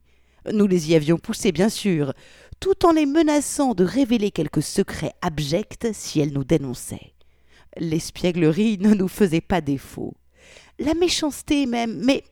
Nous 0.51 0.67
les 0.67 0.91
y 0.91 0.95
avions 0.95 1.17
poussées, 1.17 1.53
bien 1.53 1.69
sûr, 1.69 2.13
tout 2.59 2.85
en 2.85 2.91
les 2.91 3.05
menaçant 3.05 3.73
de 3.73 3.85
révéler 3.85 4.31
quelques 4.31 4.63
secrets 4.63 5.13
abjects 5.21 5.87
si 5.93 6.19
elles 6.19 6.33
nous 6.33 6.45
dénonçaient. 6.45 7.13
L'espièglerie 7.75 8.77
ne 8.79 8.93
nous 8.93 9.07
faisait 9.07 9.41
pas 9.41 9.61
défaut. 9.61 10.13
La 10.79 10.93
méchanceté 10.93 11.65
même, 11.65 12.01
mais 12.03 12.23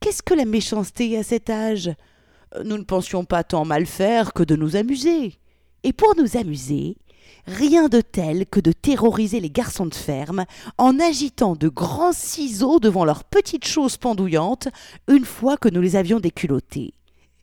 qu'est-ce 0.00 0.22
que 0.22 0.34
la 0.34 0.44
méchanceté 0.44 1.16
à 1.16 1.22
cet 1.22 1.50
âge? 1.50 1.90
Nous 2.64 2.78
ne 2.78 2.84
pensions 2.84 3.24
pas 3.24 3.44
tant 3.44 3.64
mal 3.64 3.86
faire 3.86 4.32
que 4.32 4.42
de 4.42 4.56
nous 4.56 4.76
amuser. 4.76 5.34
Et 5.84 5.92
pour 5.92 6.14
nous 6.16 6.36
amuser, 6.36 6.96
rien 7.46 7.88
de 7.88 8.00
tel 8.00 8.46
que 8.46 8.60
de 8.60 8.72
terroriser 8.72 9.40
les 9.40 9.50
garçons 9.50 9.86
de 9.86 9.94
ferme 9.94 10.44
en 10.78 10.98
agitant 10.98 11.54
de 11.54 11.68
grands 11.68 12.12
ciseaux 12.12 12.80
devant 12.80 13.04
leurs 13.04 13.24
petites 13.24 13.66
choses 13.66 13.96
pendouillantes 13.96 14.68
une 15.08 15.24
fois 15.24 15.56
que 15.56 15.68
nous 15.68 15.80
les 15.80 15.96
avions 15.96 16.20
déculottés. 16.20 16.94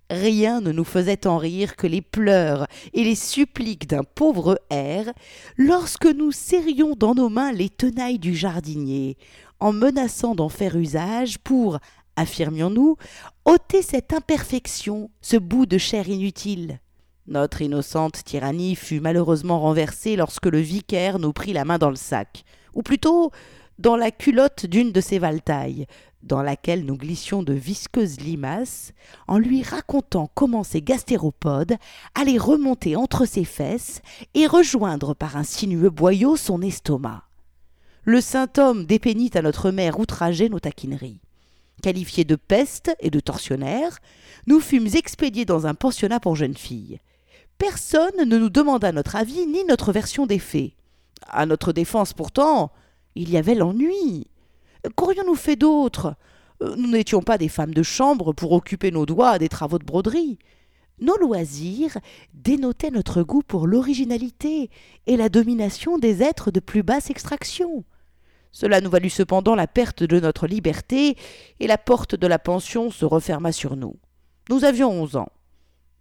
Rien 0.09 0.61
ne 0.61 0.71
nous 0.71 0.85
faisait 0.85 1.17
tant 1.17 1.37
rire 1.37 1.75
que 1.75 1.87
les 1.87 2.01
pleurs 2.01 2.67
et 2.93 3.03
les 3.03 3.15
suppliques 3.15 3.87
d'un 3.87 4.03
pauvre 4.03 4.59
air 4.69 5.11
lorsque 5.57 6.05
nous 6.05 6.31
serrions 6.31 6.95
dans 6.95 7.13
nos 7.13 7.27
mains 7.27 7.51
les 7.51 7.69
tenailles 7.69 8.19
du 8.19 8.33
jardinier, 8.33 9.17
en 9.59 9.73
menaçant 9.73 10.33
d'en 10.33 10.47
faire 10.47 10.77
usage 10.77 11.39
pour, 11.39 11.79
affirmions-nous, 12.15 12.95
ôter 13.43 13.81
cette 13.81 14.13
imperfection, 14.13 15.09
ce 15.21 15.35
bout 15.35 15.65
de 15.65 15.77
chair 15.77 16.07
inutile. 16.07 16.79
Notre 17.27 17.61
innocente 17.61 18.23
tyrannie 18.23 18.75
fut 18.75 19.01
malheureusement 19.01 19.59
renversée 19.59 20.15
lorsque 20.15 20.45
le 20.45 20.59
vicaire 20.59 21.19
nous 21.19 21.33
prit 21.33 21.51
la 21.51 21.65
main 21.65 21.77
dans 21.77 21.89
le 21.89 21.97
sac, 21.97 22.45
ou 22.73 22.81
plutôt 22.81 23.31
dans 23.79 23.97
la 23.97 24.11
culotte 24.11 24.65
d'une 24.65 24.91
de 24.91 25.01
ses 25.01 25.19
valtailles, 25.19 25.85
dans 26.23 26.41
laquelle 26.41 26.85
nous 26.85 26.97
glissions 26.97 27.43
de 27.43 27.53
visqueuses 27.53 28.19
limaces, 28.19 28.93
en 29.27 29.37
lui 29.37 29.63
racontant 29.63 30.29
comment 30.33 30.63
ces 30.63 30.81
gastéropodes 30.81 31.77
allaient 32.15 32.37
remonter 32.37 32.95
entre 32.95 33.25
ses 33.25 33.45
fesses 33.45 34.01
et 34.33 34.47
rejoindre 34.47 35.13
par 35.13 35.37
un 35.37 35.43
sinueux 35.43 35.89
boyau 35.89 36.35
son 36.35 36.61
estomac. 36.61 37.23
Le 38.03 38.21
saint 38.21 38.49
homme 38.57 38.85
dépeignit 38.85 39.35
à 39.35 39.41
notre 39.41 39.71
mère 39.71 39.99
outragée 39.99 40.49
nos 40.49 40.59
taquineries. 40.59 41.21
Qualifiés 41.83 42.23
de 42.23 42.35
peste 42.35 42.95
et 42.99 43.09
de 43.09 43.19
tortionnaires, 43.19 43.99
nous 44.47 44.59
fûmes 44.59 44.87
expédiés 44.95 45.45
dans 45.45 45.67
un 45.67 45.75
pensionnat 45.75 46.19
pour 46.19 46.35
jeunes 46.35 46.57
filles. 46.57 46.99
Personne 47.57 48.25
ne 48.25 48.37
nous 48.37 48.49
demanda 48.49 48.91
notre 48.91 49.15
avis 49.15 49.45
ni 49.45 49.63
notre 49.65 49.91
version 49.91 50.25
des 50.25 50.39
faits. 50.39 50.71
À 51.27 51.45
notre 51.45 51.73
défense 51.73 52.13
pourtant, 52.13 52.71
il 53.15 53.29
y 53.29 53.37
avait 53.37 53.55
l'ennui. 53.55 54.27
Qu'aurions-nous 54.95 55.35
fait 55.35 55.55
d'autre? 55.55 56.15
Euh, 56.61 56.75
Nous 56.75 56.89
n'étions 56.89 57.21
pas 57.21 57.37
des 57.37 57.49
femmes 57.49 57.73
de 57.73 57.83
chambre 57.83 58.33
pour 58.33 58.51
occuper 58.51 58.91
nos 58.91 59.05
doigts 59.05 59.31
à 59.31 59.39
des 59.39 59.49
travaux 59.49 59.79
de 59.79 59.85
broderie. 59.85 60.39
Nos 60.99 61.17
loisirs 61.17 61.97
dénotaient 62.33 62.89
notre 62.89 63.21
goût 63.21 63.43
pour 63.43 63.67
l'originalité 63.67 64.71
et 65.05 65.17
la 65.17 65.29
domination 65.29 65.99
des 65.99 66.23
êtres 66.23 66.49
de 66.49 66.59
plus 66.59 66.81
basse 66.81 67.11
extraction. 67.11 67.83
Cela 68.51 68.81
nous 68.81 68.89
valut 68.89 69.11
cependant 69.11 69.53
la 69.53 69.67
perte 69.67 70.01
de 70.01 70.19
notre 70.19 70.47
liberté, 70.47 71.15
et 71.59 71.67
la 71.67 71.77
porte 71.77 72.15
de 72.15 72.25
la 72.25 72.39
pension 72.39 72.89
se 72.89 73.05
referma 73.05 73.51
sur 73.51 73.75
nous. 73.75 73.95
Nous 74.49 74.65
avions 74.65 74.89
onze 74.89 75.15
ans. 75.15 75.29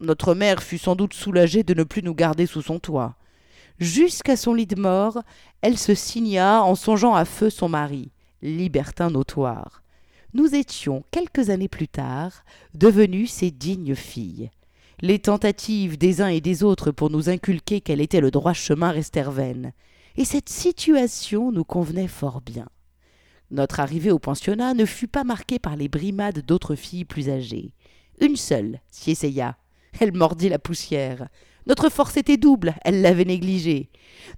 Notre 0.01 0.35
mère 0.35 0.63
fut 0.63 0.79
sans 0.79 0.97
doute 0.97 1.13
soulagée 1.13 1.63
de 1.63 1.75
ne 1.75 1.85
plus 1.85 2.03
nous 2.03 2.15
garder 2.15 2.47
sous 2.47 2.63
son 2.63 2.79
toit. 2.79 3.17
Jusqu'à 3.79 4.37
son 4.37 4.55
lit 4.55 4.67
de 4.67 4.81
mort, 4.81 5.19
elle 5.61 5.77
se 5.77 5.95
signa 5.95 6.63
en 6.63 6.75
songeant 6.75 7.15
à 7.15 7.27
feu 7.27 7.51
son 7.51 7.69
mari 7.69 8.11
libertin 8.43 9.11
notoire. 9.11 9.83
Nous 10.35 10.55
étions, 10.55 11.05
quelques 11.11 11.51
années 11.51 11.69
plus 11.69 11.89
tard, 11.89 12.45
devenues 12.75 13.27
ses 13.27 13.51
dignes 13.51 13.95
filles. 13.95 14.51
Les 15.01 15.19
tentatives 15.19 15.99
des 15.99 16.21
uns 16.21 16.29
et 16.29 16.41
des 16.41 16.63
autres 16.63 16.91
pour 16.91 17.11
nous 17.11 17.29
inculquer 17.29 17.81
quel 17.81 18.01
était 18.01 18.21
le 18.21 18.31
droit 18.31 18.53
chemin 18.53 18.91
restèrent 18.91 19.31
vaines, 19.31 19.73
et 20.17 20.25
cette 20.25 20.49
situation 20.49 21.53
nous 21.53 21.65
convenait 21.65 22.09
fort 22.09 22.41
bien. 22.41 22.67
Notre 23.51 23.81
arrivée 23.81 24.11
au 24.11 24.19
pensionnat 24.19 24.75
ne 24.75 24.85
fut 24.85 25.09
pas 25.09 25.25
marquée 25.25 25.59
par 25.59 25.77
les 25.77 25.89
brimades 25.89 26.45
d'autres 26.45 26.75
filles 26.75 27.05
plus 27.05 27.29
âgées. 27.29 27.73
Une 28.21 28.37
seule 28.37 28.81
s'y 28.91 29.13
essaya. 29.13 29.57
Elle 30.01 30.13
mordit 30.13 30.49
la 30.49 30.59
poussière. 30.59 31.29
Notre 31.67 31.89
force 31.89 32.17
était 32.17 32.37
double, 32.37 32.75
elle 32.85 33.03
l'avait 33.03 33.25
négligée. 33.25 33.91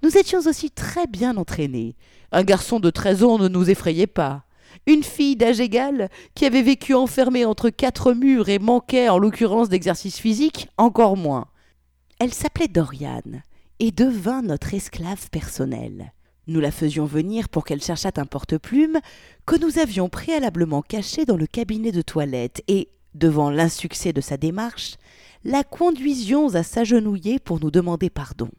Nous 0.02 0.16
étions 0.16 0.40
aussi 0.40 0.70
très 0.70 1.06
bien 1.06 1.37
entraînés. 1.37 1.97
Un 2.32 2.42
garçon 2.42 2.80
de 2.80 2.90
treize 2.90 3.23
ans 3.23 3.38
ne 3.38 3.49
nous 3.49 3.68
effrayait 3.70 4.06
pas. 4.06 4.44
Une 4.87 5.02
fille 5.02 5.37
d'âge 5.37 5.61
égal, 5.61 6.08
qui 6.35 6.47
avait 6.47 6.62
vécu 6.62 6.94
enfermée 6.94 7.44
entre 7.44 7.70
quatre 7.70 8.12
murs 8.12 8.49
et 8.49 8.58
manquait 8.58 9.08
en 9.08 9.18
l'occurrence 9.18 9.68
d'exercice 9.68 10.18
physique, 10.18 10.68
encore 10.78 11.16
moins. 11.16 11.47
Elle 12.18 12.32
s'appelait 12.32 12.68
Dorian 12.68 13.23
et 13.78 13.90
devint 13.90 14.42
notre 14.42 14.75
esclave 14.75 15.30
personnelle. 15.30 16.12
Nous 16.47 16.61
la 16.61 16.70
faisions 16.70 17.04
venir 17.04 17.50
pour 17.50 17.64
qu'elle 17.64 17.82
cherchât 17.82 18.12
un 18.16 18.25
porte-plume 18.25 18.99
que 19.47 19.56
nous 19.56 19.78
avions 19.78 20.08
préalablement 20.08 20.80
caché 20.80 21.26
dans 21.26 21.37
le 21.37 21.47
cabinet 21.47 21.92
de 21.92 22.00
toilette 22.00 22.62
et, 22.68 22.88
devant 23.14 23.50
l'insuccès 23.50 24.14
de 24.14 24.23
sa 24.23 24.38
démarche, 24.38 24.97
la 25.45 25.64
conduisions 25.64 26.54
à 26.54 26.62
s'agenouiller 26.62 27.38
pour 27.38 27.61
nous 27.61 27.71
demander 27.71 28.11
pardon. 28.11 28.50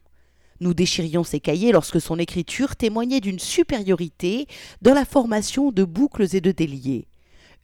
Nous 0.61 0.73
déchirions 0.73 1.23
ses 1.23 1.39
cahiers 1.39 1.71
lorsque 1.71 2.01
son 2.01 2.19
écriture 2.19 2.75
témoignait 2.75 3.21
d'une 3.21 3.39
supériorité 3.39 4.47
dans 4.81 4.93
la 4.93 5.05
formation 5.05 5.71
de 5.71 5.83
boucles 5.83 6.35
et 6.35 6.41
de 6.41 6.51
déliés. 6.51 7.07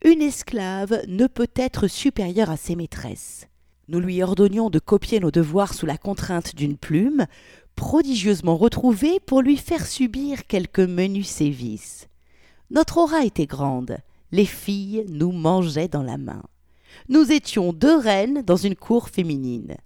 Une 0.03 0.21
esclave 0.21 1.01
ne 1.07 1.27
peut 1.27 1.49
être 1.55 1.87
supérieure 1.87 2.49
à 2.49 2.57
ses 2.57 2.75
maîtresses. 2.75 3.47
Nous 3.87 3.99
lui 3.99 4.23
ordonnions 4.23 4.69
de 4.69 4.79
copier 4.79 5.19
nos 5.19 5.31
devoirs 5.31 5.73
sous 5.73 5.85
la 5.85 5.97
contrainte 5.97 6.55
d'une 6.55 6.77
plume, 6.77 7.27
prodigieusement 7.75 8.55
retrouvée 8.55 9.19
pour 9.19 9.41
lui 9.41 9.57
faire 9.57 9.85
subir 9.85 10.47
quelques 10.47 10.79
menus 10.79 11.27
sévices. 11.27 12.07
Notre 12.71 12.97
aura 12.97 13.25
était 13.25 13.45
grande. 13.45 13.97
Les 14.31 14.45
filles 14.45 15.05
nous 15.09 15.31
mangeaient 15.31 15.87
dans 15.87 16.03
la 16.03 16.17
main. 16.17 16.41
Nous 17.09 17.31
étions 17.31 17.73
deux 17.73 17.97
reines 17.97 18.41
dans 18.41 18.55
une 18.55 18.75
cour 18.75 19.09
féminine. 19.09 19.77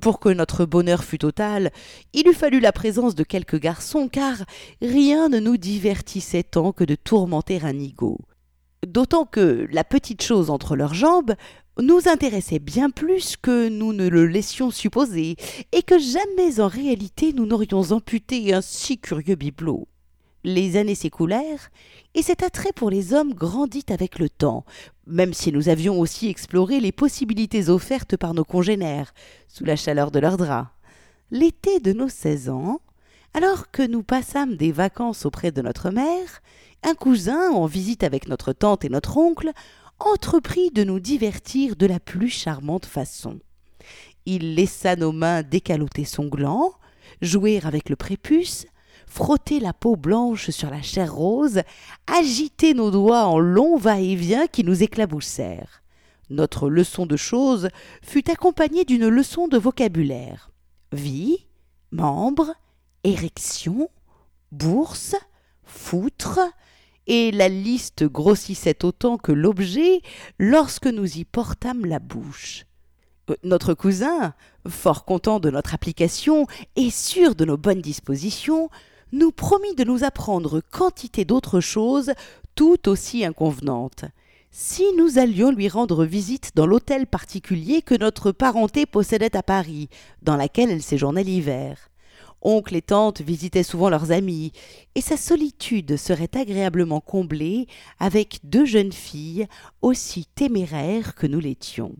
Pour 0.00 0.20
que 0.20 0.28
notre 0.28 0.64
bonheur 0.64 1.02
fût 1.02 1.18
total, 1.18 1.70
il 2.12 2.28
eût 2.28 2.34
fallu 2.34 2.60
la 2.60 2.72
présence 2.72 3.14
de 3.14 3.24
quelques 3.24 3.58
garçons, 3.58 4.08
car 4.08 4.36
rien 4.80 5.28
ne 5.28 5.40
nous 5.40 5.56
divertissait 5.56 6.42
tant 6.42 6.72
que 6.72 6.84
de 6.84 6.94
tourmenter 6.94 7.60
un 7.62 7.72
nigaud. 7.72 8.18
D'autant 8.86 9.24
que 9.24 9.66
la 9.70 9.84
petite 9.84 10.22
chose 10.22 10.48
entre 10.48 10.76
leurs 10.76 10.94
jambes 10.94 11.34
nous 11.78 12.08
intéressait 12.08 12.58
bien 12.58 12.90
plus 12.90 13.36
que 13.36 13.68
nous 13.68 13.92
ne 13.92 14.08
le 14.08 14.26
laissions 14.26 14.70
supposer, 14.70 15.36
et 15.72 15.82
que 15.82 15.98
jamais 15.98 16.60
en 16.60 16.68
réalité 16.68 17.32
nous 17.32 17.46
n'aurions 17.46 17.92
amputé 17.92 18.52
un 18.54 18.60
si 18.60 18.98
curieux 18.98 19.34
bibelot. 19.34 19.88
Les 20.42 20.76
années 20.76 20.94
s'écoulèrent, 20.94 21.70
et 22.14 22.22
cet 22.22 22.42
attrait 22.42 22.72
pour 22.72 22.90
les 22.90 23.12
hommes 23.12 23.34
grandit 23.34 23.84
avec 23.90 24.18
le 24.18 24.30
temps, 24.30 24.64
même 25.06 25.34
si 25.34 25.52
nous 25.52 25.68
avions 25.68 26.00
aussi 26.00 26.28
exploré 26.28 26.80
les 26.80 26.92
possibilités 26.92 27.68
offertes 27.68 28.16
par 28.16 28.32
nos 28.32 28.44
congénères, 28.44 29.12
sous 29.48 29.64
la 29.64 29.76
chaleur 29.76 30.10
de 30.10 30.18
leurs 30.18 30.38
draps. 30.38 30.68
L'été 31.30 31.78
de 31.78 31.92
nos 31.92 32.08
seize 32.08 32.48
ans, 32.48 32.80
alors 33.34 33.70
que 33.70 33.86
nous 33.86 34.02
passâmes 34.02 34.56
des 34.56 34.72
vacances 34.72 35.26
auprès 35.26 35.52
de 35.52 35.62
notre 35.62 35.90
mère, 35.90 36.42
un 36.82 36.94
cousin, 36.94 37.50
en 37.50 37.66
visite 37.66 38.02
avec 38.02 38.26
notre 38.26 38.52
tante 38.52 38.84
et 38.84 38.88
notre 38.88 39.18
oncle, 39.18 39.52
entreprit 39.98 40.70
de 40.70 40.82
nous 40.82 40.98
divertir 40.98 41.76
de 41.76 41.86
la 41.86 42.00
plus 42.00 42.30
charmante 42.30 42.86
façon. 42.86 43.38
Il 44.26 44.54
laissa 44.54 44.96
nos 44.96 45.12
mains 45.12 45.42
décaloter 45.42 46.04
son 46.04 46.26
gland, 46.26 46.72
jouer 47.20 47.60
avec 47.62 47.88
le 47.88 47.96
prépuce, 47.96 48.66
frotter 49.10 49.58
la 49.58 49.72
peau 49.72 49.96
blanche 49.96 50.50
sur 50.50 50.70
la 50.70 50.82
chair 50.82 51.12
rose, 51.12 51.62
agiter 52.06 52.74
nos 52.74 52.90
doigts 52.90 53.24
en 53.24 53.38
longs 53.38 53.76
va-et-vient 53.76 54.46
qui 54.46 54.62
nous 54.62 54.82
éclaboussèrent. 54.82 55.82
Notre 56.30 56.70
leçon 56.70 57.06
de 57.06 57.16
choses 57.16 57.68
fut 58.02 58.30
accompagnée 58.30 58.84
d'une 58.84 59.08
leçon 59.08 59.48
de 59.48 59.58
vocabulaire. 59.58 60.50
Vie, 60.92 61.46
membre, 61.90 62.54
érection, 63.02 63.90
bourse, 64.52 65.16
foutre, 65.64 66.38
et 67.08 67.32
la 67.32 67.48
liste 67.48 68.04
grossissait 68.04 68.84
autant 68.84 69.18
que 69.18 69.32
l'objet 69.32 70.02
lorsque 70.38 70.86
nous 70.86 71.18
y 71.18 71.24
portâmes 71.24 71.84
la 71.84 71.98
bouche. 71.98 72.66
Euh, 73.30 73.36
notre 73.42 73.74
cousin, 73.74 74.34
fort 74.68 75.04
content 75.04 75.40
de 75.40 75.50
notre 75.50 75.74
application 75.74 76.46
et 76.76 76.90
sûr 76.90 77.34
de 77.34 77.44
nos 77.44 77.56
bonnes 77.56 77.80
dispositions, 77.80 78.70
nous 79.12 79.32
promit 79.32 79.74
de 79.74 79.84
nous 79.84 80.04
apprendre 80.04 80.60
quantité 80.70 81.24
d'autres 81.24 81.60
choses 81.60 82.12
tout 82.54 82.88
aussi 82.88 83.24
inconvenantes. 83.24 84.04
Si 84.50 84.84
nous 84.96 85.18
allions 85.18 85.52
lui 85.52 85.68
rendre 85.68 86.04
visite 86.04 86.50
dans 86.56 86.66
l'hôtel 86.66 87.06
particulier 87.06 87.82
que 87.82 87.94
notre 87.94 88.32
parenté 88.32 88.84
possédait 88.84 89.36
à 89.36 89.42
Paris, 89.42 89.88
dans 90.22 90.36
laquelle 90.36 90.70
elle 90.70 90.82
séjournait 90.82 91.22
l'hiver. 91.22 91.88
Oncle 92.42 92.74
et 92.74 92.82
tante 92.82 93.20
visitaient 93.20 93.62
souvent 93.62 93.90
leurs 93.90 94.12
amis, 94.12 94.52
et 94.94 95.00
sa 95.00 95.16
solitude 95.16 95.96
serait 95.96 96.34
agréablement 96.34 97.00
comblée 97.00 97.66
avec 97.98 98.40
deux 98.44 98.64
jeunes 98.64 98.92
filles 98.92 99.46
aussi 99.82 100.26
téméraires 100.34 101.14
que 101.14 101.26
nous 101.26 101.40
l'étions. 101.40 101.94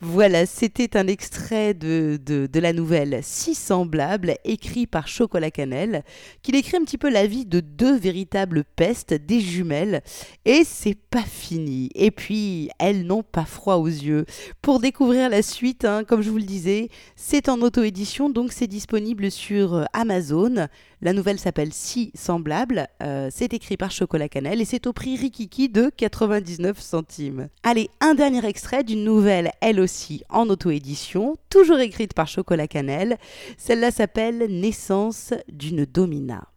Voilà, 0.00 0.46
c'était 0.46 0.96
un 0.96 1.06
extrait 1.06 1.74
de, 1.74 2.18
la 2.54 2.72
nouvelle 2.72 3.20
Si 3.22 3.54
semblable, 3.54 4.36
écrit 4.44 4.86
par 4.86 5.08
Chocolat 5.08 5.50
Cannelle, 5.50 6.02
qui 6.42 6.52
décrit 6.52 6.76
un 6.76 6.84
petit 6.84 6.98
peu 6.98 7.10
la 7.10 7.26
vie 7.26 7.46
de 7.46 7.60
deux 7.60 7.96
véritables 7.96 8.64
pestes, 8.76 9.14
des 9.14 9.40
jumelles, 9.40 10.02
et 10.44 10.64
c'est 10.64 10.98
pas 10.98 11.22
fini. 11.22 11.90
Et 11.94 12.10
puis, 12.10 12.68
elles 12.78 13.06
n'ont 13.06 13.22
pas 13.22 13.44
froid 13.44 13.76
aux 13.76 13.86
yeux. 13.86 14.26
Pour 14.62 14.80
découvrir 14.80 15.28
la 15.30 15.42
suite, 15.42 15.84
hein, 15.84 16.04
comme 16.04 16.22
je 16.22 16.30
vous 16.30 16.38
le 16.38 16.44
disais, 16.44 16.88
c'est 17.14 17.48
en 17.48 17.60
auto-édition, 17.60 18.30
donc 18.30 18.52
c'est 18.52 18.66
disponible 18.66 19.30
sur 19.30 19.86
Amazon. 19.92 20.68
La 21.02 21.12
nouvelle 21.12 21.38
s'appelle 21.38 21.74
Si 21.74 22.10
semblable, 22.14 22.88
euh, 23.02 23.28
c'est 23.30 23.52
écrit 23.52 23.76
par 23.76 23.90
Chocolat 23.90 24.30
Cannelle 24.30 24.62
et 24.62 24.64
c'est 24.64 24.86
au 24.86 24.94
prix 24.94 25.16
Rikiki 25.16 25.68
de 25.68 25.90
99 25.94 26.80
centimes. 26.80 27.48
Allez, 27.62 27.90
un 28.00 28.14
dernier 28.14 28.44
extrait 28.46 28.82
d'une 28.82 29.04
nouvelle, 29.04 29.45
elle 29.60 29.80
aussi 29.80 30.22
en 30.28 30.48
auto-édition, 30.48 31.36
toujours 31.50 31.78
écrite 31.78 32.14
par 32.14 32.28
Chocolat 32.28 32.68
Cannelle. 32.68 33.18
Celle-là 33.58 33.90
s'appelle 33.90 34.46
Naissance 34.48 35.34
d'une 35.48 35.84
domina. 35.84 36.48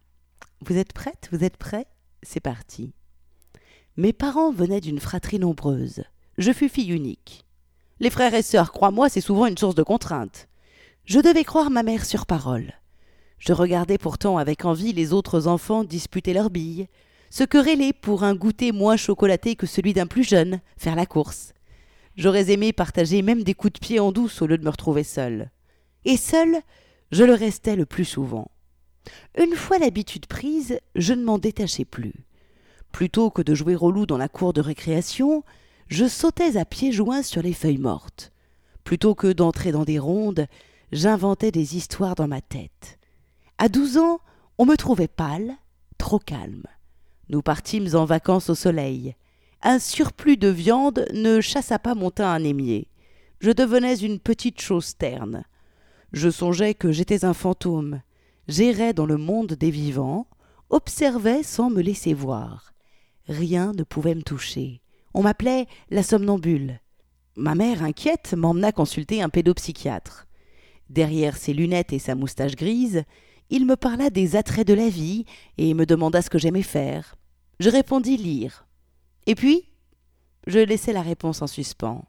Vous 0.62 0.76
êtes 0.76 0.92
prête? 0.92 1.28
Vous 1.32 1.44
êtes 1.44 1.56
prêts? 1.56 1.86
C'est 2.22 2.40
parti. 2.40 2.92
Mes 3.96 4.12
parents 4.12 4.52
venaient 4.52 4.80
d'une 4.80 5.00
fratrie 5.00 5.38
nombreuse. 5.38 6.04
Je 6.38 6.52
fus 6.52 6.68
fille 6.68 6.92
unique. 6.92 7.44
Les 7.98 8.10
frères 8.10 8.34
et 8.34 8.42
sœurs, 8.42 8.72
crois-moi, 8.72 9.08
c'est 9.08 9.20
souvent 9.20 9.46
une 9.46 9.58
source 9.58 9.74
de 9.74 9.82
contrainte. 9.82 10.48
Je 11.04 11.20
devais 11.20 11.44
croire 11.44 11.70
ma 11.70 11.82
mère 11.82 12.04
sur 12.04 12.24
parole. 12.24 12.74
Je 13.38 13.52
regardais 13.52 13.98
pourtant 13.98 14.38
avec 14.38 14.64
envie 14.64 14.92
les 14.92 15.12
autres 15.12 15.46
enfants 15.46 15.84
disputer 15.84 16.32
leurs 16.32 16.50
billes, 16.50 16.88
se 17.30 17.44
quereller 17.44 17.92
pour 17.92 18.24
un 18.24 18.34
goûter 18.34 18.72
moins 18.72 18.96
chocolaté 18.96 19.56
que 19.56 19.66
celui 19.66 19.92
d'un 19.92 20.06
plus 20.06 20.24
jeune, 20.24 20.60
faire 20.76 20.96
la 20.96 21.06
course. 21.06 21.52
J'aurais 22.16 22.50
aimé 22.50 22.72
partager 22.72 23.22
même 23.22 23.42
des 23.42 23.54
coups 23.54 23.74
de 23.74 23.78
pied 23.78 24.00
en 24.00 24.12
douce 24.12 24.42
au 24.42 24.46
lieu 24.46 24.58
de 24.58 24.64
me 24.64 24.70
retrouver 24.70 25.04
seule. 25.04 25.50
Et 26.04 26.16
seule, 26.16 26.60
je 27.12 27.24
le 27.24 27.34
restais 27.34 27.76
le 27.76 27.86
plus 27.86 28.04
souvent. 28.04 28.50
Une 29.38 29.54
fois 29.54 29.78
l'habitude 29.78 30.26
prise, 30.26 30.78
je 30.94 31.12
ne 31.12 31.24
m'en 31.24 31.38
détachais 31.38 31.84
plus. 31.84 32.26
Plutôt 32.92 33.30
que 33.30 33.42
de 33.42 33.54
jouer 33.54 33.76
au 33.76 33.90
loup 33.90 34.06
dans 34.06 34.18
la 34.18 34.28
cour 34.28 34.52
de 34.52 34.60
récréation, 34.60 35.44
je 35.88 36.06
sautais 36.06 36.56
à 36.56 36.64
pieds 36.64 36.92
joints 36.92 37.22
sur 37.22 37.42
les 37.42 37.52
feuilles 37.52 37.78
mortes. 37.78 38.32
Plutôt 38.84 39.14
que 39.14 39.32
d'entrer 39.32 39.72
dans 39.72 39.84
des 39.84 39.98
rondes, 39.98 40.46
j'inventais 40.92 41.52
des 41.52 41.76
histoires 41.76 42.14
dans 42.14 42.28
ma 42.28 42.40
tête. 42.40 42.98
À 43.58 43.68
douze 43.68 43.98
ans, 43.98 44.20
on 44.58 44.66
me 44.66 44.76
trouvait 44.76 45.08
pâle, 45.08 45.54
trop 45.98 46.18
calme. 46.18 46.64
Nous 47.28 47.42
partîmes 47.42 47.94
en 47.94 48.04
vacances 48.04 48.50
au 48.50 48.54
soleil. 48.54 49.14
Un 49.62 49.78
surplus 49.78 50.38
de 50.38 50.48
viande 50.48 51.04
ne 51.12 51.42
chassa 51.42 51.78
pas 51.78 51.94
mon 51.94 52.10
teint 52.10 52.32
anémié. 52.32 52.88
Je 53.40 53.50
devenais 53.50 53.96
une 53.96 54.18
petite 54.18 54.58
chose 54.58 54.96
terne. 54.96 55.44
Je 56.12 56.30
songeais 56.30 56.72
que 56.72 56.92
j'étais 56.92 57.26
un 57.26 57.34
fantôme. 57.34 58.00
J'errais 58.48 58.94
dans 58.94 59.04
le 59.04 59.18
monde 59.18 59.52
des 59.52 59.70
vivants, 59.70 60.26
observais 60.70 61.42
sans 61.42 61.68
me 61.68 61.82
laisser 61.82 62.14
voir. 62.14 62.72
Rien 63.28 63.72
ne 63.76 63.82
pouvait 63.82 64.14
me 64.14 64.22
toucher. 64.22 64.80
On 65.12 65.22
m'appelait 65.22 65.66
la 65.90 66.02
somnambule. 66.02 66.80
Ma 67.36 67.54
mère, 67.54 67.82
inquiète, 67.82 68.32
m'emmena 68.34 68.72
consulter 68.72 69.20
un 69.20 69.28
pédopsychiatre. 69.28 70.26
Derrière 70.88 71.36
ses 71.36 71.52
lunettes 71.52 71.92
et 71.92 71.98
sa 71.98 72.14
moustache 72.14 72.56
grise, 72.56 73.04
il 73.50 73.66
me 73.66 73.76
parla 73.76 74.08
des 74.08 74.36
attraits 74.36 74.66
de 74.66 74.74
la 74.74 74.88
vie 74.88 75.26
et 75.58 75.74
me 75.74 75.84
demanda 75.84 76.22
ce 76.22 76.30
que 76.30 76.38
j'aimais 76.38 76.62
faire. 76.62 77.14
Je 77.58 77.68
répondis 77.68 78.16
lire. 78.16 78.66
Et 79.26 79.34
puis, 79.34 79.64
je 80.46 80.58
laissai 80.58 80.92
la 80.92 81.02
réponse 81.02 81.42
en 81.42 81.46
suspens. 81.46 82.04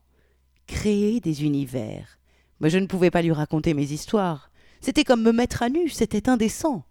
Créer 0.68 1.20
des 1.20 1.44
univers. 1.44 2.20
Mais 2.60 2.70
je 2.70 2.78
ne 2.78 2.86
pouvais 2.86 3.12
pas 3.12 3.22
lui 3.22 3.32
raconter 3.32 3.74
mes 3.74 3.92
histoires. 3.92 4.52
C'était 4.80 5.04
comme 5.04 5.22
me 5.22 5.32
mettre 5.32 5.64
à 5.64 5.70
nu, 5.70 5.90
c'était 5.90 6.30
indécent. 6.30 6.84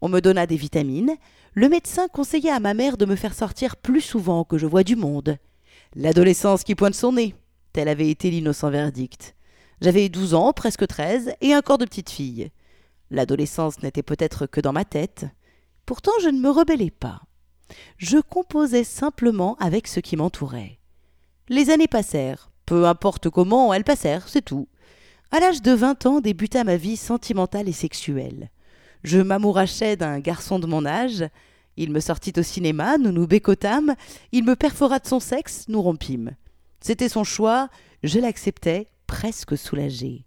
On 0.00 0.08
me 0.08 0.20
donna 0.20 0.46
des 0.46 0.56
vitamines. 0.56 1.14
Le 1.54 1.68
médecin 1.68 2.08
conseilla 2.08 2.56
à 2.56 2.60
ma 2.60 2.74
mère 2.74 2.96
de 2.96 3.04
me 3.04 3.16
faire 3.16 3.34
sortir 3.34 3.76
plus 3.76 4.00
souvent 4.00 4.44
que 4.44 4.58
je 4.58 4.66
vois 4.66 4.82
du 4.82 4.96
monde. 4.96 5.36
L'adolescence 5.94 6.64
qui 6.64 6.74
pointe 6.74 6.94
son 6.94 7.12
nez. 7.12 7.34
Tel 7.72 7.88
avait 7.88 8.10
été 8.10 8.30
l'innocent 8.30 8.70
verdict. 8.70 9.34
J'avais 9.80 10.08
douze 10.08 10.34
ans, 10.34 10.52
presque 10.52 10.86
treize, 10.86 11.32
et 11.40 11.52
un 11.52 11.62
corps 11.62 11.78
de 11.78 11.84
petite 11.84 12.10
fille. 12.10 12.50
L'adolescence 13.10 13.82
n'était 13.82 14.02
peut-être 14.02 14.46
que 14.46 14.60
dans 14.60 14.72
ma 14.72 14.84
tête. 14.84 15.26
Pourtant 15.84 16.12
je 16.22 16.28
ne 16.28 16.40
me 16.40 16.50
rebellais 16.50 16.90
pas. 16.90 17.20
Je 17.98 18.18
composais 18.18 18.84
simplement 18.84 19.56
avec 19.60 19.86
ce 19.86 20.00
qui 20.00 20.16
m'entourait. 20.16 20.78
Les 21.48 21.70
années 21.70 21.88
passèrent. 21.88 22.50
Peu 22.66 22.86
importe 22.86 23.28
comment, 23.28 23.74
elles 23.74 23.84
passèrent, 23.84 24.28
c'est 24.28 24.44
tout. 24.44 24.68
À 25.30 25.40
l'âge 25.40 25.62
de 25.62 25.72
vingt 25.72 26.06
ans 26.06 26.20
débuta 26.20 26.64
ma 26.64 26.76
vie 26.76 26.96
sentimentale 26.96 27.68
et 27.68 27.72
sexuelle. 27.72 28.50
Je 29.02 29.18
m'amourachais 29.18 29.96
d'un 29.96 30.20
garçon 30.20 30.58
de 30.58 30.66
mon 30.66 30.86
âge. 30.86 31.24
Il 31.76 31.90
me 31.90 32.00
sortit 32.00 32.34
au 32.36 32.42
cinéma, 32.42 32.98
nous 32.98 33.12
nous 33.12 33.26
bécotâmes, 33.26 33.94
il 34.30 34.44
me 34.44 34.56
perfora 34.56 34.98
de 34.98 35.06
son 35.06 35.20
sexe, 35.20 35.64
nous 35.68 35.80
rompîmes. 35.82 36.36
C'était 36.80 37.08
son 37.08 37.24
choix, 37.24 37.68
je 38.02 38.18
l'acceptais, 38.18 38.88
presque 39.06 39.56
soulagé. 39.56 40.26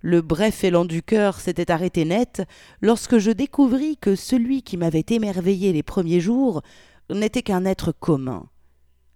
Le 0.00 0.20
bref 0.20 0.62
élan 0.64 0.84
du 0.84 1.02
cœur 1.02 1.40
s'était 1.40 1.70
arrêté 1.70 2.04
net 2.04 2.42
lorsque 2.80 3.18
je 3.18 3.30
découvris 3.30 3.96
que 3.96 4.14
celui 4.14 4.62
qui 4.62 4.76
m'avait 4.76 5.04
émerveillé 5.08 5.72
les 5.72 5.82
premiers 5.82 6.20
jours 6.20 6.62
n'était 7.10 7.42
qu'un 7.42 7.64
être 7.64 7.92
commun. 7.92 8.48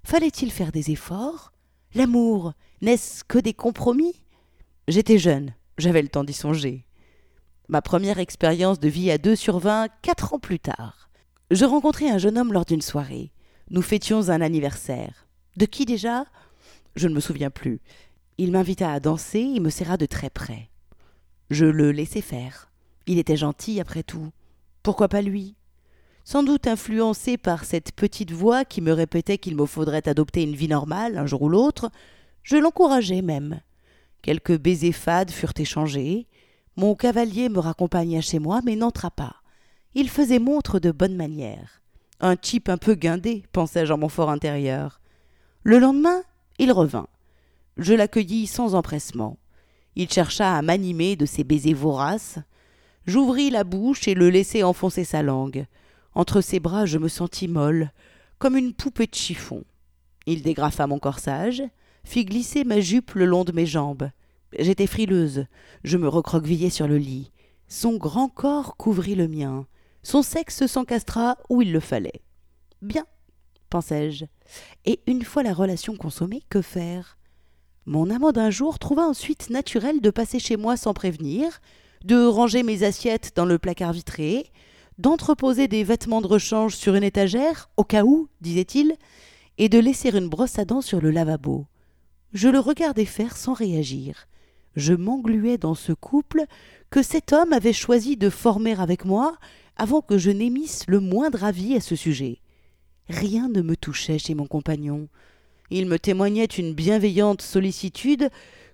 Fallait-il 0.02 0.50
faire 0.50 0.72
des 0.72 0.90
efforts? 0.90 1.52
L'amour, 1.94 2.54
n'est-ce 2.80 3.24
que 3.24 3.38
des 3.38 3.52
compromis? 3.52 4.22
J'étais 4.88 5.18
jeune, 5.18 5.54
j'avais 5.76 6.02
le 6.02 6.08
temps 6.08 6.24
d'y 6.24 6.32
songer. 6.32 6.86
Ma 7.68 7.82
première 7.82 8.18
expérience 8.18 8.80
de 8.80 8.88
vie 8.88 9.10
à 9.10 9.18
deux 9.18 9.36
survint 9.36 9.86
quatre 10.02 10.34
ans 10.34 10.38
plus 10.40 10.58
tard. 10.58 11.10
Je 11.50 11.64
rencontrai 11.64 12.08
un 12.08 12.18
jeune 12.18 12.38
homme 12.38 12.52
lors 12.52 12.64
d'une 12.64 12.80
soirée. 12.80 13.32
Nous 13.70 13.82
fêtions 13.82 14.30
un 14.30 14.40
anniversaire. 14.40 15.28
De 15.56 15.66
qui 15.66 15.84
déjà? 15.84 16.24
Je 16.96 17.06
ne 17.06 17.14
me 17.14 17.20
souviens 17.20 17.50
plus. 17.50 17.80
Il 18.40 18.52
m'invita 18.52 18.90
à 18.90 19.00
danser 19.00 19.52
et 19.54 19.60
me 19.60 19.68
serra 19.68 19.98
de 19.98 20.06
très 20.06 20.30
près. 20.30 20.70
Je 21.50 21.66
le 21.66 21.92
laissai 21.92 22.22
faire. 22.22 22.70
Il 23.06 23.18
était 23.18 23.36
gentil, 23.36 23.80
après 23.80 24.02
tout. 24.02 24.30
Pourquoi 24.82 25.08
pas 25.08 25.20
lui? 25.20 25.56
Sans 26.24 26.42
doute 26.42 26.66
influencé 26.66 27.36
par 27.36 27.66
cette 27.66 27.92
petite 27.92 28.30
voix 28.30 28.64
qui 28.64 28.80
me 28.80 28.92
répétait 28.92 29.36
qu'il 29.36 29.56
me 29.56 29.66
faudrait 29.66 30.08
adopter 30.08 30.42
une 30.42 30.54
vie 30.54 30.68
normale 30.68 31.18
un 31.18 31.26
jour 31.26 31.42
ou 31.42 31.48
l'autre, 31.50 31.90
je 32.42 32.56
l'encourageai 32.56 33.20
même. 33.20 33.60
Quelques 34.22 34.58
baisers 34.58 34.94
fades 34.94 35.30
furent 35.30 35.52
échangés. 35.58 36.26
Mon 36.76 36.94
cavalier 36.94 37.50
me 37.50 37.58
raccompagna 37.58 38.22
chez 38.22 38.38
moi, 38.38 38.62
mais 38.64 38.74
n'entra 38.74 39.10
pas. 39.10 39.36
Il 39.92 40.08
faisait 40.08 40.38
montre 40.38 40.78
de 40.78 40.92
bonnes 40.92 41.16
manières. 41.16 41.82
Un 42.20 42.36
type 42.36 42.70
un 42.70 42.78
peu 42.78 42.94
guindé, 42.94 43.44
pensai-je 43.52 43.92
en 43.92 43.98
mon 43.98 44.08
fort 44.08 44.30
intérieur. 44.30 44.98
Le 45.62 45.78
lendemain, 45.78 46.22
il 46.58 46.72
revint. 46.72 47.06
Je 47.80 47.94
l'accueillis 47.94 48.46
sans 48.46 48.74
empressement. 48.74 49.38
Il 49.96 50.10
chercha 50.10 50.54
à 50.54 50.60
m'animer 50.60 51.16
de 51.16 51.24
ses 51.24 51.44
baisers 51.44 51.72
voraces. 51.72 52.38
J'ouvris 53.06 53.48
la 53.48 53.64
bouche 53.64 54.06
et 54.06 54.12
le 54.12 54.28
laissai 54.28 54.62
enfoncer 54.62 55.02
sa 55.02 55.22
langue. 55.22 55.64
Entre 56.14 56.42
ses 56.42 56.60
bras, 56.60 56.84
je 56.84 56.98
me 56.98 57.08
sentis 57.08 57.48
molle, 57.48 57.90
comme 58.38 58.58
une 58.58 58.74
poupée 58.74 59.06
de 59.06 59.14
chiffon. 59.14 59.64
Il 60.26 60.42
dégrafa 60.42 60.86
mon 60.86 60.98
corsage, 60.98 61.62
fit 62.04 62.26
glisser 62.26 62.64
ma 62.64 62.80
jupe 62.80 63.12
le 63.12 63.24
long 63.24 63.44
de 63.44 63.52
mes 63.52 63.64
jambes. 63.64 64.10
J'étais 64.58 64.86
frileuse, 64.86 65.46
je 65.82 65.96
me 65.96 66.06
recroquevillai 66.06 66.68
sur 66.68 66.86
le 66.86 66.98
lit. 66.98 67.32
Son 67.66 67.96
grand 67.96 68.28
corps 68.28 68.76
couvrit 68.76 69.14
le 69.14 69.26
mien. 69.26 69.66
Son 70.02 70.20
sexe 70.20 70.66
s'encastra 70.66 71.38
où 71.48 71.62
il 71.62 71.72
le 71.72 71.80
fallait. 71.80 72.20
Bien, 72.82 73.06
pensai-je. 73.70 74.26
Et 74.84 75.00
une 75.06 75.22
fois 75.22 75.42
la 75.42 75.54
relation 75.54 75.96
consommée, 75.96 76.42
que 76.50 76.60
faire? 76.60 77.16
Mon 77.86 78.10
amant 78.10 78.32
d'un 78.32 78.50
jour 78.50 78.78
trouva 78.78 79.02
ensuite 79.02 79.50
naturel 79.50 80.00
de 80.00 80.10
passer 80.10 80.38
chez 80.38 80.56
moi 80.56 80.76
sans 80.76 80.94
prévenir, 80.94 81.60
de 82.04 82.24
ranger 82.24 82.62
mes 82.62 82.82
assiettes 82.82 83.32
dans 83.34 83.46
le 83.46 83.58
placard 83.58 83.92
vitré, 83.92 84.50
d'entreposer 84.98 85.66
des 85.66 85.82
vêtements 85.82 86.20
de 86.20 86.26
rechange 86.26 86.76
sur 86.76 86.94
une 86.94 87.02
étagère, 87.02 87.70
au 87.76 87.84
cas 87.84 88.04
où, 88.04 88.28
disait-il, 88.40 88.94
et 89.58 89.68
de 89.68 89.78
laisser 89.78 90.10
une 90.16 90.28
brosse 90.28 90.58
à 90.58 90.64
dents 90.64 90.82
sur 90.82 91.00
le 91.00 91.10
lavabo. 91.10 91.66
Je 92.32 92.48
le 92.48 92.60
regardais 92.60 93.06
faire 93.06 93.36
sans 93.36 93.54
réagir. 93.54 94.26
Je 94.76 94.92
m'engluais 94.92 95.58
dans 95.58 95.74
ce 95.74 95.92
couple 95.92 96.44
que 96.90 97.02
cet 97.02 97.32
homme 97.32 97.52
avait 97.52 97.72
choisi 97.72 98.16
de 98.16 98.30
former 98.30 98.78
avec 98.78 99.04
moi 99.04 99.36
avant 99.76 100.00
que 100.00 100.18
je 100.18 100.30
n'émisse 100.30 100.84
le 100.86 101.00
moindre 101.00 101.44
avis 101.44 101.74
à 101.74 101.80
ce 101.80 101.96
sujet. 101.96 102.38
Rien 103.08 103.48
ne 103.48 103.62
me 103.62 103.76
touchait 103.76 104.18
chez 104.18 104.34
mon 104.34 104.46
compagnon. 104.46 105.08
Il 105.70 105.86
me 105.86 105.98
témoignait 105.98 106.44
une 106.44 106.74
bienveillante 106.74 107.42
sollicitude 107.42 108.28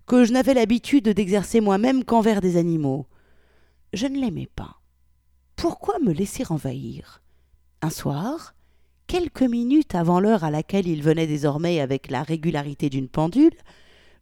que 0.06 0.24
je 0.24 0.32
n'avais 0.32 0.54
l'habitude 0.54 1.08
d'exercer 1.08 1.60
moi-même 1.60 2.04
qu'envers 2.04 2.40
des 2.40 2.56
animaux. 2.56 3.06
Je 3.92 4.06
ne 4.06 4.18
l'aimais 4.18 4.48
pas. 4.54 4.80
Pourquoi 5.56 5.98
me 5.98 6.12
laisser 6.12 6.44
envahir? 6.48 7.22
Un 7.82 7.90
soir, 7.90 8.54
quelques 9.06 9.42
minutes 9.42 9.94
avant 9.94 10.20
l'heure 10.20 10.44
à 10.44 10.50
laquelle 10.50 10.86
il 10.86 11.02
venait 11.02 11.26
désormais 11.26 11.80
avec 11.80 12.10
la 12.10 12.22
régularité 12.22 12.88
d'une 12.88 13.08
pendule, 13.08 13.56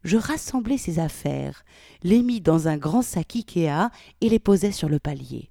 je 0.02 0.16
rassemblai 0.16 0.76
ses 0.76 0.98
affaires, 0.98 1.64
les 2.02 2.22
mis 2.22 2.40
dans 2.40 2.68
un 2.68 2.76
grand 2.76 3.02
sac 3.02 3.36
Ikea 3.36 3.90
et 4.20 4.28
les 4.28 4.38
posai 4.38 4.72
sur 4.72 4.88
le 4.88 4.98
palier. 4.98 5.50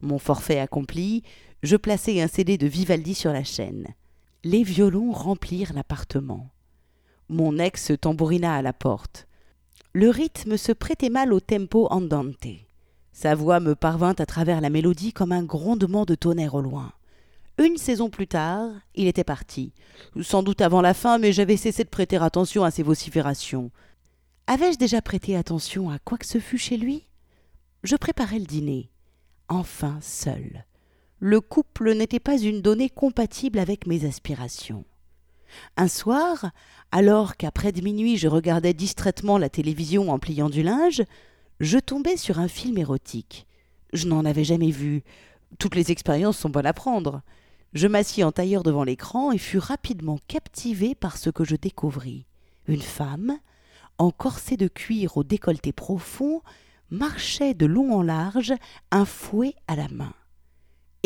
Mon 0.00 0.18
forfait 0.18 0.58
accompli, 0.58 1.22
je 1.62 1.76
plaçai 1.76 2.20
un 2.20 2.28
CD 2.28 2.58
de 2.58 2.66
Vivaldi 2.66 3.14
sur 3.14 3.32
la 3.32 3.44
chaîne. 3.44 3.86
Les 4.48 4.62
violons 4.62 5.10
remplirent 5.10 5.72
l'appartement. 5.72 6.52
Mon 7.28 7.58
ex 7.58 7.90
tambourina 8.00 8.54
à 8.54 8.62
la 8.62 8.72
porte. 8.72 9.26
Le 9.92 10.08
rythme 10.08 10.56
se 10.56 10.70
prêtait 10.70 11.08
mal 11.08 11.32
au 11.32 11.40
tempo 11.40 11.88
andante. 11.90 12.46
Sa 13.10 13.34
voix 13.34 13.58
me 13.58 13.74
parvint 13.74 14.14
à 14.16 14.24
travers 14.24 14.60
la 14.60 14.70
mélodie 14.70 15.12
comme 15.12 15.32
un 15.32 15.42
grondement 15.42 16.04
de 16.04 16.14
tonnerre 16.14 16.54
au 16.54 16.60
loin. 16.60 16.92
Une 17.58 17.76
saison 17.76 18.08
plus 18.08 18.28
tard, 18.28 18.70
il 18.94 19.08
était 19.08 19.24
parti. 19.24 19.72
Sans 20.22 20.44
doute 20.44 20.60
avant 20.60 20.80
la 20.80 20.94
fin, 20.94 21.18
mais 21.18 21.32
j'avais 21.32 21.56
cessé 21.56 21.82
de 21.82 21.88
prêter 21.88 22.16
attention 22.16 22.62
à 22.62 22.70
ses 22.70 22.84
vociférations. 22.84 23.72
Avais-je 24.46 24.78
déjà 24.78 25.02
prêté 25.02 25.34
attention 25.34 25.90
à 25.90 25.98
quoi 25.98 26.18
que 26.18 26.26
ce 26.26 26.38
fût 26.38 26.56
chez 26.56 26.76
lui? 26.76 27.08
Je 27.82 27.96
préparais 27.96 28.38
le 28.38 28.46
dîner. 28.46 28.92
Enfin 29.48 29.98
seul. 30.00 30.64
Le 31.18 31.40
couple 31.40 31.94
n'était 31.94 32.20
pas 32.20 32.38
une 32.38 32.60
donnée 32.60 32.90
compatible 32.90 33.58
avec 33.58 33.86
mes 33.86 34.04
aspirations. 34.04 34.84
Un 35.78 35.88
soir, 35.88 36.50
alors 36.92 37.36
qu'après 37.36 37.72
minuit 37.72 38.18
je 38.18 38.28
regardais 38.28 38.74
distraitement 38.74 39.38
la 39.38 39.48
télévision 39.48 40.10
en 40.10 40.18
pliant 40.18 40.50
du 40.50 40.62
linge, 40.62 41.02
je 41.58 41.78
tombai 41.78 42.18
sur 42.18 42.38
un 42.38 42.48
film 42.48 42.76
érotique. 42.76 43.46
Je 43.94 44.06
n'en 44.06 44.26
avais 44.26 44.44
jamais 44.44 44.70
vu. 44.70 45.04
Toutes 45.58 45.74
les 45.74 45.90
expériences 45.90 46.36
sont 46.36 46.50
bonnes 46.50 46.66
à 46.66 46.74
prendre. 46.74 47.22
Je 47.72 47.86
m'assis 47.86 48.22
en 48.22 48.32
tailleur 48.32 48.62
devant 48.62 48.84
l'écran 48.84 49.32
et 49.32 49.38
fus 49.38 49.58
rapidement 49.58 50.18
captivé 50.28 50.94
par 50.94 51.16
ce 51.16 51.30
que 51.30 51.44
je 51.44 51.56
découvris. 51.56 52.26
Une 52.68 52.82
femme, 52.82 53.38
en 53.96 54.10
corset 54.10 54.58
de 54.58 54.68
cuir 54.68 55.16
au 55.16 55.24
décolleté 55.24 55.72
profond, 55.72 56.42
marchait 56.90 57.54
de 57.54 57.64
long 57.64 57.94
en 57.94 58.02
large, 58.02 58.52
un 58.90 59.06
fouet 59.06 59.54
à 59.66 59.76
la 59.76 59.88
main. 59.88 60.12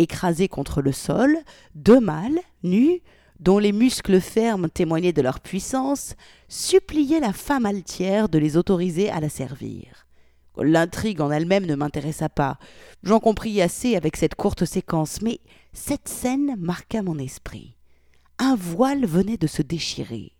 Écrasés 0.01 0.49
contre 0.49 0.81
le 0.81 0.93
sol, 0.93 1.37
deux 1.75 2.01
mâles, 2.01 2.41
nus, 2.63 3.03
dont 3.39 3.59
les 3.59 3.73
muscles 3.73 4.19
fermes 4.19 4.71
témoignaient 4.71 5.13
de 5.13 5.21
leur 5.21 5.41
puissance, 5.41 6.15
suppliaient 6.49 7.21
la 7.21 7.35
femme 7.35 7.67
altière 7.67 8.31
de 8.31 8.39
les 8.39 8.57
autoriser 8.57 9.11
à 9.11 9.21
la 9.21 9.29
servir. 9.29 10.07
L'intrigue 10.57 11.21
en 11.21 11.31
elle-même 11.31 11.67
ne 11.67 11.75
m'intéressa 11.75 12.31
pas. 12.31 12.59
J'en 13.03 13.21
compris 13.21 13.61
assez 13.61 13.95
avec 13.95 14.17
cette 14.17 14.37
courte 14.37 14.65
séquence, 14.65 15.21
mais 15.21 15.41
cette 15.75 16.09
scène 16.09 16.57
marqua 16.59 17.03
mon 17.03 17.19
esprit. 17.19 17.77
Un 18.39 18.57
voile 18.57 19.05
venait 19.05 19.37
de 19.37 19.47
se 19.47 19.61
déchirer. 19.61 20.33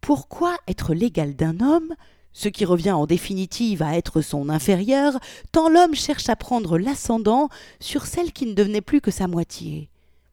Pourquoi 0.00 0.56
être 0.66 0.94
l'égal 0.94 1.36
d'un 1.36 1.60
homme, 1.60 1.94
ce 2.36 2.50
qui 2.50 2.66
revient 2.66 2.92
en 2.92 3.06
définitive 3.06 3.82
à 3.82 3.96
être 3.96 4.20
son 4.20 4.50
inférieur, 4.50 5.18
tant 5.52 5.70
l'homme 5.70 5.94
cherche 5.94 6.28
à 6.28 6.36
prendre 6.36 6.76
l'ascendant 6.76 7.48
sur 7.80 8.04
celle 8.04 8.30
qui 8.30 8.44
ne 8.44 8.52
devenait 8.52 8.82
plus 8.82 9.00
que 9.00 9.10
sa 9.10 9.26
moitié 9.26 9.88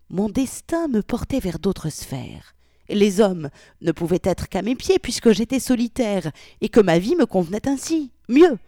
Mon 0.09 0.27
destin 0.27 0.89
me 0.89 1.01
portait 1.01 1.39
vers 1.39 1.59
d'autres 1.59 1.89
sphères. 1.89 2.55
Les 2.89 3.21
hommes 3.21 3.49
ne 3.79 3.93
pouvaient 3.93 4.19
être 4.25 4.49
qu'à 4.49 4.61
mes 4.61 4.75
pieds 4.75 4.99
puisque 4.99 5.31
j'étais 5.31 5.61
solitaire 5.61 6.29
et 6.59 6.67
que 6.67 6.81
ma 6.81 6.99
vie 6.99 7.15
me 7.15 7.25
convenait 7.25 7.69
ainsi. 7.69 8.11
Mieux, 8.27 8.59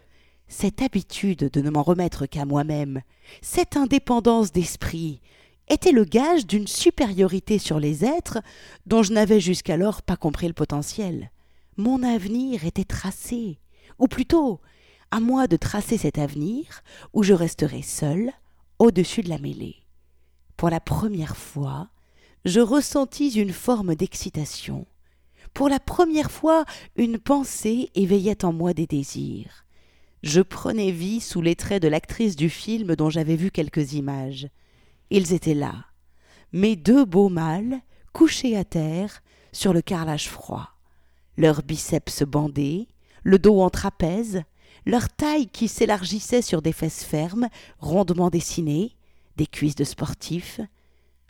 cette 0.48 0.82
habitude 0.82 1.50
de 1.52 1.60
ne 1.60 1.70
m'en 1.70 1.84
remettre 1.84 2.28
qu'à 2.28 2.46
moi-même, 2.46 3.02
cette 3.42 3.76
indépendance 3.76 4.54
d'esprit, 4.54 5.20
était 5.68 5.92
le 5.92 6.06
gage 6.06 6.48
d'une 6.48 6.68
supériorité 6.68 7.60
sur 7.60 7.82
les 7.82 8.06
êtres 8.06 8.40
dont 8.86 9.04
je 9.04 9.12
n'avais 9.12 9.42
jusqu'alors 9.42 10.04
pas 10.04 10.16
compris 10.16 10.48
le 10.48 10.54
potentiel. 10.54 11.32
Mon 11.78 12.04
avenir 12.04 12.66
était 12.66 12.86
tracé, 12.86 13.60
ou 14.00 14.08
plutôt, 14.08 14.62
à 15.12 15.20
moi 15.20 15.48
de 15.48 15.58
tracer 15.58 15.98
cet 15.98 16.18
avenir 16.18 16.82
où 17.14 17.24
je 17.24 17.34
resterai 17.34 17.82
seul 17.82 18.32
au-dessus 18.80 19.22
de 19.22 19.30
la 19.30 19.40
mêlée. 19.40 19.78
Pour 20.58 20.70
la 20.70 20.80
première 20.80 21.38
fois, 21.38 21.90
je 22.46 22.60
ressentis 22.60 23.32
une 23.40 23.54
forme 23.54 23.96
d'excitation. 23.96 24.86
Pour 25.54 25.70
la 25.70 25.80
première 25.80 26.32
fois, 26.32 26.66
une 26.96 27.18
pensée 27.18 27.90
éveillait 27.96 28.46
en 28.46 28.54
moi 28.54 28.74
des 28.74 28.88
désirs 28.88 29.66
je 30.26 30.42
prenais 30.42 30.90
vie 30.90 31.22
sous 31.22 31.40
les 31.40 31.56
traits 31.56 31.84
de 31.84 31.88
l'actrice 31.88 32.36
du 32.36 32.50
film 32.50 32.96
dont 32.96 33.12
j'avais 33.12 33.36
vu 33.36 33.52
quelques 33.52 33.94
images. 33.94 34.48
Ils 35.12 35.34
étaient 35.34 35.54
là, 35.54 35.86
mes 36.52 36.76
deux 36.76 37.06
beaux 37.06 37.30
mâles, 37.30 37.80
couchés 38.12 38.58
à 38.58 38.64
terre, 38.64 39.22
sur 39.52 39.72
le 39.72 39.84
carrelage 39.84 40.28
froid, 40.28 40.75
leurs 41.38 41.64
biceps 41.64 42.24
bandés, 42.24 42.88
le 43.24 43.40
dos 43.40 43.62
en 43.62 43.70
trapèze, 43.70 44.44
leur 44.86 45.10
taille 45.10 45.48
qui 45.48 45.68
s'élargissait 45.68 46.42
sur 46.42 46.62
des 46.62 46.72
fesses 46.72 47.04
fermes, 47.04 47.48
rondement 47.80 48.30
dessinées, 48.30 48.96
des 49.38 49.48
cuisses 49.48 49.76
de 49.76 49.84
sportifs. 49.84 50.62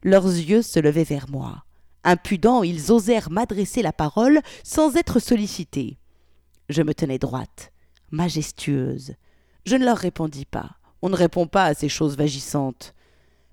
Leurs 0.04 0.28
yeux 0.28 0.62
se 0.62 0.80
levaient 0.80 1.04
vers 1.04 1.30
moi. 1.30 1.64
Impudents, 2.04 2.64
ils 2.64 2.92
osèrent 2.92 3.32
m'adresser 3.32 3.82
la 3.82 3.94
parole 3.94 4.42
sans 4.64 4.96
être 4.96 5.20
sollicités. 5.20 5.98
Je 6.70 6.84
me 6.84 6.94
tenais 6.94 7.18
droite, 7.18 7.72
majestueuse. 8.12 9.16
Je 9.66 9.76
ne 9.76 9.86
leur 9.86 9.98
répondis 9.98 10.46
pas. 10.46 10.72
On 11.02 11.10
ne 11.10 11.16
répond 11.16 11.48
pas 11.48 11.66
à 11.66 11.74
ces 11.74 11.90
choses 11.90 12.18
vagissantes. 12.18 12.94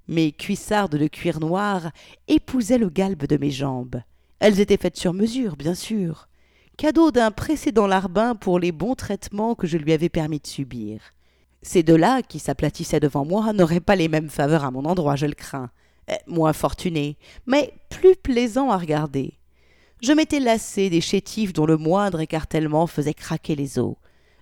Mes 0.08 0.32
cuissardes 0.32 0.96
de 0.96 1.06
cuir 1.06 1.40
noir 1.40 1.90
épousaient 2.28 2.78
le 2.78 2.90
galbe 2.90 3.24
de 3.24 3.36
mes 3.36 3.50
jambes. 3.50 4.02
Elles 4.40 4.60
étaient 4.60 4.76
faites 4.76 4.98
sur 4.98 5.14
mesure, 5.14 5.56
bien 5.56 5.74
sûr. 5.74 6.28
Cadeau 6.76 7.10
d'un 7.10 7.30
précédent 7.30 7.86
larbin 7.86 8.34
pour 8.34 8.58
les 8.58 8.72
bons 8.72 8.94
traitements 8.94 9.54
que 9.54 9.66
je 9.66 9.76
lui 9.76 9.92
avais 9.92 10.08
permis 10.08 10.40
de 10.40 10.46
subir. 10.46 11.00
Ces 11.62 11.82
deux-là, 11.82 12.22
qui 12.22 12.38
s'aplatissaient 12.38 12.98
devant 12.98 13.24
moi, 13.24 13.52
n'auraient 13.52 13.80
pas 13.80 13.94
les 13.94 14.08
mêmes 14.08 14.30
faveurs 14.30 14.64
à 14.64 14.70
mon 14.70 14.84
endroit, 14.84 15.14
je 15.14 15.26
le 15.26 15.34
crains. 15.34 15.70
Eh, 16.08 16.14
moins 16.26 16.52
fortunés, 16.52 17.16
mais 17.46 17.74
plus 17.88 18.16
plaisants 18.16 18.70
à 18.70 18.76
regarder. 18.76 19.38
Je 20.02 20.12
m'étais 20.12 20.40
lassé 20.40 20.90
des 20.90 21.00
chétifs 21.00 21.52
dont 21.52 21.66
le 21.66 21.76
moindre 21.76 22.20
écartèlement 22.20 22.88
faisait 22.88 23.14
craquer 23.14 23.54
les 23.54 23.78
os. 23.78 23.94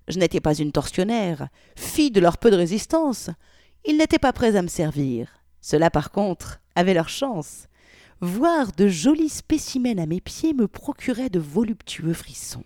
Je 0.09 0.19
n'étais 0.19 0.41
pas 0.41 0.55
une 0.55 0.73
tortionnaire, 0.73 1.49
fille 1.77 2.11
de 2.11 2.21
leur 2.21 2.39
peu 2.39 2.51
de 2.51 2.57
résistance. 2.57 3.29
Ils 3.85 3.99
n'étaient 3.99 4.19
pas 4.19 4.33
prêts 4.33 4.57
à 4.57 4.63
me 4.63 4.69
servir. 4.69 5.29
Cela, 5.61 5.91
par 5.91 6.11
contre, 6.11 6.61
avait 6.75 6.95
leur 6.95 7.11
chance. 7.11 7.67
Voir 8.23 8.73
de 8.73 8.87
jolis 8.87 9.31
spécimens 9.31 9.97
à 9.99 10.05
mes 10.05 10.21
pieds 10.21 10.53
me 10.53 10.69
procurait 10.69 11.31
de 11.31 11.41
voluptueux 11.41 12.13
frissons. 12.13 12.65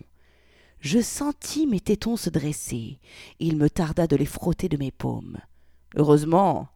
Je 0.81 0.99
sentis 0.99 1.65
mes 1.65 1.79
tétons 1.79 2.17
se 2.17 2.29
dresser. 2.29 2.99
Il 3.39 3.55
me 3.55 3.69
tarda 3.69 4.05
de 4.05 4.17
les 4.17 4.25
frotter 4.25 4.67
de 4.67 4.75
mes 4.75 4.91
paumes. 4.91 5.37
Heureusement, 5.95 6.67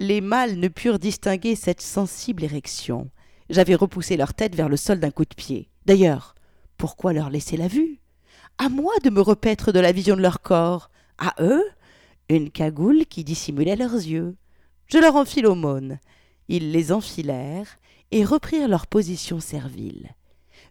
les 0.00 0.20
mâles 0.20 0.58
ne 0.58 0.66
purent 0.66 0.98
distinguer 0.98 1.54
cette 1.54 1.80
sensible 1.80 2.42
érection. 2.42 3.10
J'avais 3.48 3.76
repoussé 3.76 4.16
leur 4.16 4.34
tête 4.34 4.56
vers 4.56 4.68
le 4.68 4.76
sol 4.76 4.98
d'un 4.98 5.12
coup 5.12 5.24
de 5.24 5.34
pied. 5.36 5.70
D'ailleurs, 5.86 6.34
pourquoi 6.78 7.12
leur 7.12 7.30
laisser 7.30 7.56
la 7.56 7.68
vue? 7.68 8.00
À 8.58 8.68
moi 8.68 8.94
de 9.04 9.10
me 9.10 9.20
repaître 9.20 9.70
de 9.70 9.78
la 9.78 9.92
vision 9.92 10.16
de 10.16 10.22
leur 10.22 10.42
corps. 10.42 10.90
À 11.18 11.36
eux, 11.38 11.64
une 12.28 12.50
cagoule 12.50 13.06
qui 13.06 13.22
dissimulait 13.22 13.76
leurs 13.76 13.94
yeux. 13.94 14.34
Je 14.88 14.98
leur 14.98 15.14
en 15.14 15.24
fis 15.24 15.42
l'aumône. 15.42 16.00
Ils 16.48 16.72
les 16.72 16.90
enfilèrent 16.90 17.78
et 18.10 18.24
reprirent 18.24 18.68
leur 18.68 18.86
position 18.86 19.40
servile. 19.40 20.14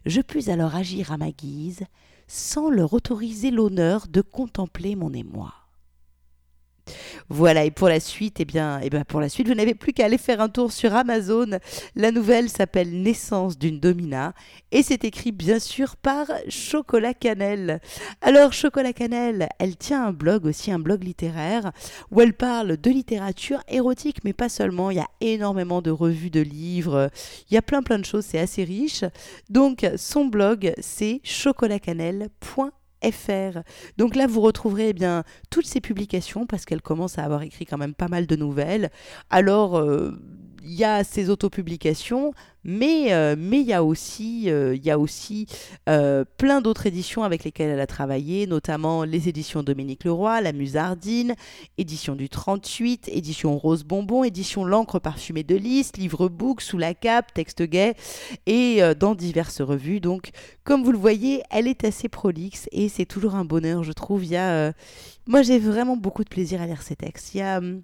Je 0.04 0.20
pus 0.20 0.48
alors 0.48 0.74
agir 0.74 1.12
à 1.12 1.16
ma 1.16 1.30
guise, 1.30 1.84
sans 2.28 2.70
leur 2.70 2.92
autoriser 2.92 3.50
l'honneur 3.50 4.06
de 4.08 4.20
contempler 4.20 4.96
mon 4.96 5.12
émoi. 5.12 5.65
Voilà, 7.28 7.64
et 7.64 7.70
pour 7.70 7.88
la 7.88 7.98
suite, 7.98 8.36
eh 8.40 8.44
bien, 8.44 8.80
eh 8.82 8.90
bien 8.90 9.04
pour 9.04 9.20
la 9.20 9.28
suite, 9.28 9.48
vous 9.48 9.54
n'avez 9.54 9.74
plus 9.74 9.92
qu'à 9.92 10.04
aller 10.04 10.18
faire 10.18 10.40
un 10.40 10.48
tour 10.48 10.70
sur 10.72 10.94
Amazon. 10.94 11.58
La 11.94 12.12
nouvelle 12.12 12.48
s'appelle 12.48 13.02
Naissance 13.02 13.58
d'une 13.58 13.80
domina 13.80 14.32
et 14.70 14.82
c'est 14.82 15.04
écrit 15.04 15.32
bien 15.32 15.58
sûr 15.58 15.96
par 15.96 16.26
Chocolat 16.48 17.14
Cannelle. 17.14 17.80
Alors 18.20 18.52
Chocolat 18.52 18.92
Cannelle, 18.92 19.48
elle 19.58 19.76
tient 19.76 20.06
un 20.06 20.12
blog 20.12 20.46
aussi, 20.46 20.70
un 20.70 20.78
blog 20.78 21.02
littéraire 21.02 21.72
où 22.10 22.20
elle 22.20 22.34
parle 22.34 22.76
de 22.76 22.90
littérature 22.90 23.60
érotique, 23.68 24.18
mais 24.24 24.32
pas 24.32 24.48
seulement. 24.48 24.90
Il 24.90 24.98
y 24.98 25.00
a 25.00 25.08
énormément 25.20 25.82
de 25.82 25.90
revues 25.90 26.30
de 26.30 26.40
livres, 26.40 27.10
il 27.50 27.54
y 27.54 27.56
a 27.56 27.62
plein 27.62 27.82
plein 27.82 27.98
de 27.98 28.04
choses, 28.04 28.24
c'est 28.24 28.38
assez 28.38 28.64
riche. 28.64 29.04
Donc 29.50 29.86
son 29.96 30.26
blog, 30.26 30.72
c'est 30.80 31.20
chocolatcannelle.fr 31.24 32.75
fr. 33.02 33.60
Donc 33.96 34.16
là, 34.16 34.26
vous 34.26 34.40
retrouverez 34.40 34.90
eh 34.90 34.92
bien 34.92 35.24
toutes 35.50 35.66
ces 35.66 35.80
publications 35.80 36.46
parce 36.46 36.64
qu'elle 36.64 36.82
commence 36.82 37.18
à 37.18 37.24
avoir 37.24 37.42
écrit 37.42 37.66
quand 37.66 37.78
même 37.78 37.94
pas 37.94 38.08
mal 38.08 38.26
de 38.26 38.36
nouvelles. 38.36 38.90
Alors, 39.30 39.78
euh, 39.78 40.18
il 40.66 40.74
y 40.74 40.84
a 40.84 41.04
ces 41.04 41.30
autopublications, 41.30 42.32
mais 42.64 43.12
euh, 43.12 43.36
mais 43.38 43.60
il 43.60 43.66
y 43.66 43.72
a 43.72 43.84
aussi, 43.84 44.50
euh, 44.50 44.74
il 44.74 44.84
y 44.84 44.90
a 44.90 44.98
aussi 44.98 45.46
euh, 45.88 46.24
plein 46.36 46.60
d'autres 46.60 46.86
éditions 46.86 47.22
avec 47.22 47.44
lesquelles 47.44 47.70
elle 47.70 47.80
a 47.80 47.86
travaillé, 47.86 48.48
notamment 48.48 49.04
les 49.04 49.28
éditions 49.28 49.62
Dominique 49.62 50.02
Leroy, 50.04 50.40
La 50.40 50.52
Musardine, 50.52 51.36
édition 51.78 52.16
du 52.16 52.28
38, 52.28 53.08
édition 53.12 53.56
Rose 53.56 53.84
Bonbon, 53.84 54.24
édition 54.24 54.64
L'encre 54.64 54.98
parfumée 54.98 55.44
de 55.44 55.54
Lys, 55.54 55.92
livre 55.96 56.28
book 56.28 56.60
sous 56.60 56.78
la 56.78 56.94
cape, 56.94 57.32
texte 57.32 57.62
gay, 57.62 57.94
et 58.46 58.80
dans 58.98 59.14
diverses 59.14 59.60
revues. 59.60 60.00
Donc, 60.00 60.30
comme 60.64 60.82
vous 60.82 60.92
le 60.92 60.98
voyez, 60.98 61.42
elle 61.50 61.68
est 61.68 61.84
assez 61.84 62.08
prolixe 62.08 62.68
et 62.72 62.88
c'est 62.88 63.06
toujours 63.06 63.36
un 63.36 63.44
bonheur, 63.44 63.84
je 63.84 63.92
trouve. 63.92 64.24
Il 64.24 64.30
y 64.30 64.36
a, 64.36 64.72
moi, 65.26 65.42
j'ai 65.42 65.60
vraiment 65.60 65.96
beaucoup 65.96 66.24
de 66.24 66.28
plaisir 66.28 66.60
à 66.60 66.66
lire 66.66 66.82
ces 66.82 66.96
textes. 66.96 67.34
Il 67.34 67.38
y 67.38 67.42
a 67.42 67.58
hum, 67.58 67.82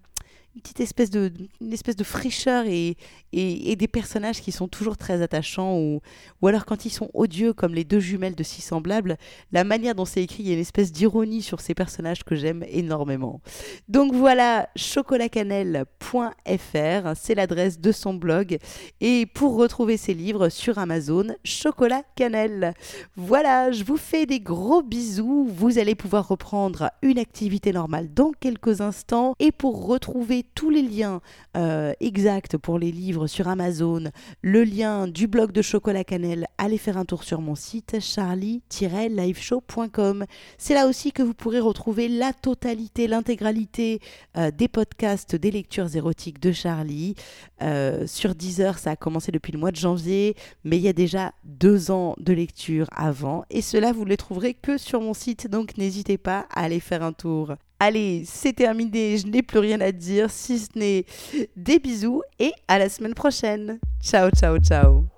une 0.54 0.60
petite 0.60 0.80
espèce 0.80 1.08
de, 1.08 1.32
une 1.62 1.72
espèce 1.72 1.96
de 1.96 2.04
fraîcheur 2.04 2.66
et, 2.66 2.98
et, 3.32 3.74
des 3.74 3.88
personnages 3.88 4.42
qui 4.42 4.52
sont 4.52 4.68
toujours 4.68 4.98
très 4.98 5.22
attachants 5.22 5.78
ou, 5.78 6.02
ou 6.42 6.46
alors 6.46 6.66
quand 6.66 6.84
ils 6.84 6.90
sont 6.90 7.10
odieux 7.14 7.54
comme 7.54 7.74
les 7.74 7.84
deux 7.84 8.00
jumelles 8.00 8.34
de 8.34 8.42
Si 8.42 8.60
Semblables, 8.60 9.16
la 9.50 9.64
manière 9.64 9.94
dont 9.94 10.04
c'est 10.04 10.22
écrit, 10.22 10.42
il 10.42 10.48
y 10.48 10.50
a 10.50 10.54
une 10.54 10.60
espèce 10.60 10.92
d'ironie 10.92 11.40
sur 11.40 11.60
ces 11.60 11.74
personnages 11.74 12.22
que 12.22 12.34
j'aime 12.34 12.66
énormément. 12.68 13.40
Donc 13.88 14.14
voilà, 14.14 14.68
chocolatcannelle.fr, 14.76 17.16
c'est 17.16 17.34
l'adresse 17.34 17.80
de 17.80 17.92
son 17.92 18.12
blog 18.12 18.58
et 19.00 19.24
pour 19.24 19.56
retrouver 19.56 19.96
ses 19.96 20.12
livres 20.12 20.50
sur 20.50 20.78
Amazon, 20.78 21.28
Chocolat 21.44 22.02
Cannelle. 22.14 22.74
Voilà, 23.16 23.72
je 23.72 23.84
vous 23.84 23.96
fais 23.96 24.26
des 24.26 24.40
gros 24.40 24.82
bisous, 24.82 25.48
vous 25.48 25.78
allez 25.78 25.94
pouvoir 25.94 26.28
reprendre 26.28 26.90
une 27.00 27.18
activité 27.18 27.72
normale 27.72 28.12
dans 28.12 28.32
quelques 28.32 28.82
instants 28.82 29.34
et 29.38 29.50
pour 29.50 29.86
tous 30.54 30.70
les 30.70 30.82
liens 30.82 31.20
euh, 31.56 31.92
exacts 32.00 32.56
pour 32.56 32.78
les 32.78 32.92
livres 32.92 33.26
sur 33.26 33.48
Amazon, 33.48 34.04
le 34.42 34.64
lien 34.64 35.08
du 35.08 35.26
blog 35.26 35.52
de 35.52 35.62
Chocolat 35.62 36.04
Cannelle, 36.04 36.46
allez 36.58 36.78
faire 36.78 36.96
un 36.96 37.04
tour 37.04 37.24
sur 37.24 37.40
mon 37.40 37.54
site 37.54 38.00
charlie-liveshow.com. 38.00 40.24
C'est 40.58 40.74
là 40.74 40.86
aussi 40.86 41.12
que 41.12 41.22
vous 41.22 41.34
pourrez 41.34 41.60
retrouver 41.60 42.08
la 42.08 42.32
totalité, 42.32 43.06
l'intégralité 43.06 44.00
euh, 44.36 44.50
des 44.50 44.68
podcasts 44.68 45.36
des 45.36 45.50
lectures 45.50 45.94
érotiques 45.94 46.40
de 46.40 46.52
Charlie. 46.52 47.14
Euh, 47.60 48.06
sur 48.06 48.34
Deezer, 48.34 48.78
ça 48.78 48.92
a 48.92 48.96
commencé 48.96 49.32
depuis 49.32 49.52
le 49.52 49.58
mois 49.58 49.70
de 49.70 49.76
janvier, 49.76 50.36
mais 50.64 50.76
il 50.76 50.82
y 50.82 50.88
a 50.88 50.92
déjà 50.92 51.32
deux 51.44 51.90
ans 51.90 52.14
de 52.18 52.32
lecture 52.32 52.86
avant. 52.92 53.44
Et 53.50 53.62
cela, 53.62 53.92
vous 53.92 54.04
ne 54.04 54.10
les 54.10 54.16
trouverez 54.16 54.54
que 54.54 54.78
sur 54.78 55.00
mon 55.00 55.14
site, 55.14 55.48
donc 55.48 55.76
n'hésitez 55.76 56.18
pas 56.18 56.46
à 56.54 56.64
aller 56.64 56.80
faire 56.80 57.02
un 57.02 57.12
tour. 57.12 57.54
Allez, 57.84 58.22
c'est 58.26 58.52
terminé, 58.52 59.18
je 59.18 59.26
n'ai 59.26 59.42
plus 59.42 59.58
rien 59.58 59.80
à 59.80 59.90
dire 59.90 60.30
si 60.30 60.60
ce 60.60 60.68
n'est 60.76 61.04
des 61.56 61.80
bisous 61.80 62.22
et 62.38 62.52
à 62.68 62.78
la 62.78 62.88
semaine 62.88 63.12
prochaine. 63.12 63.80
Ciao, 64.00 64.30
ciao, 64.30 64.56
ciao. 64.58 65.11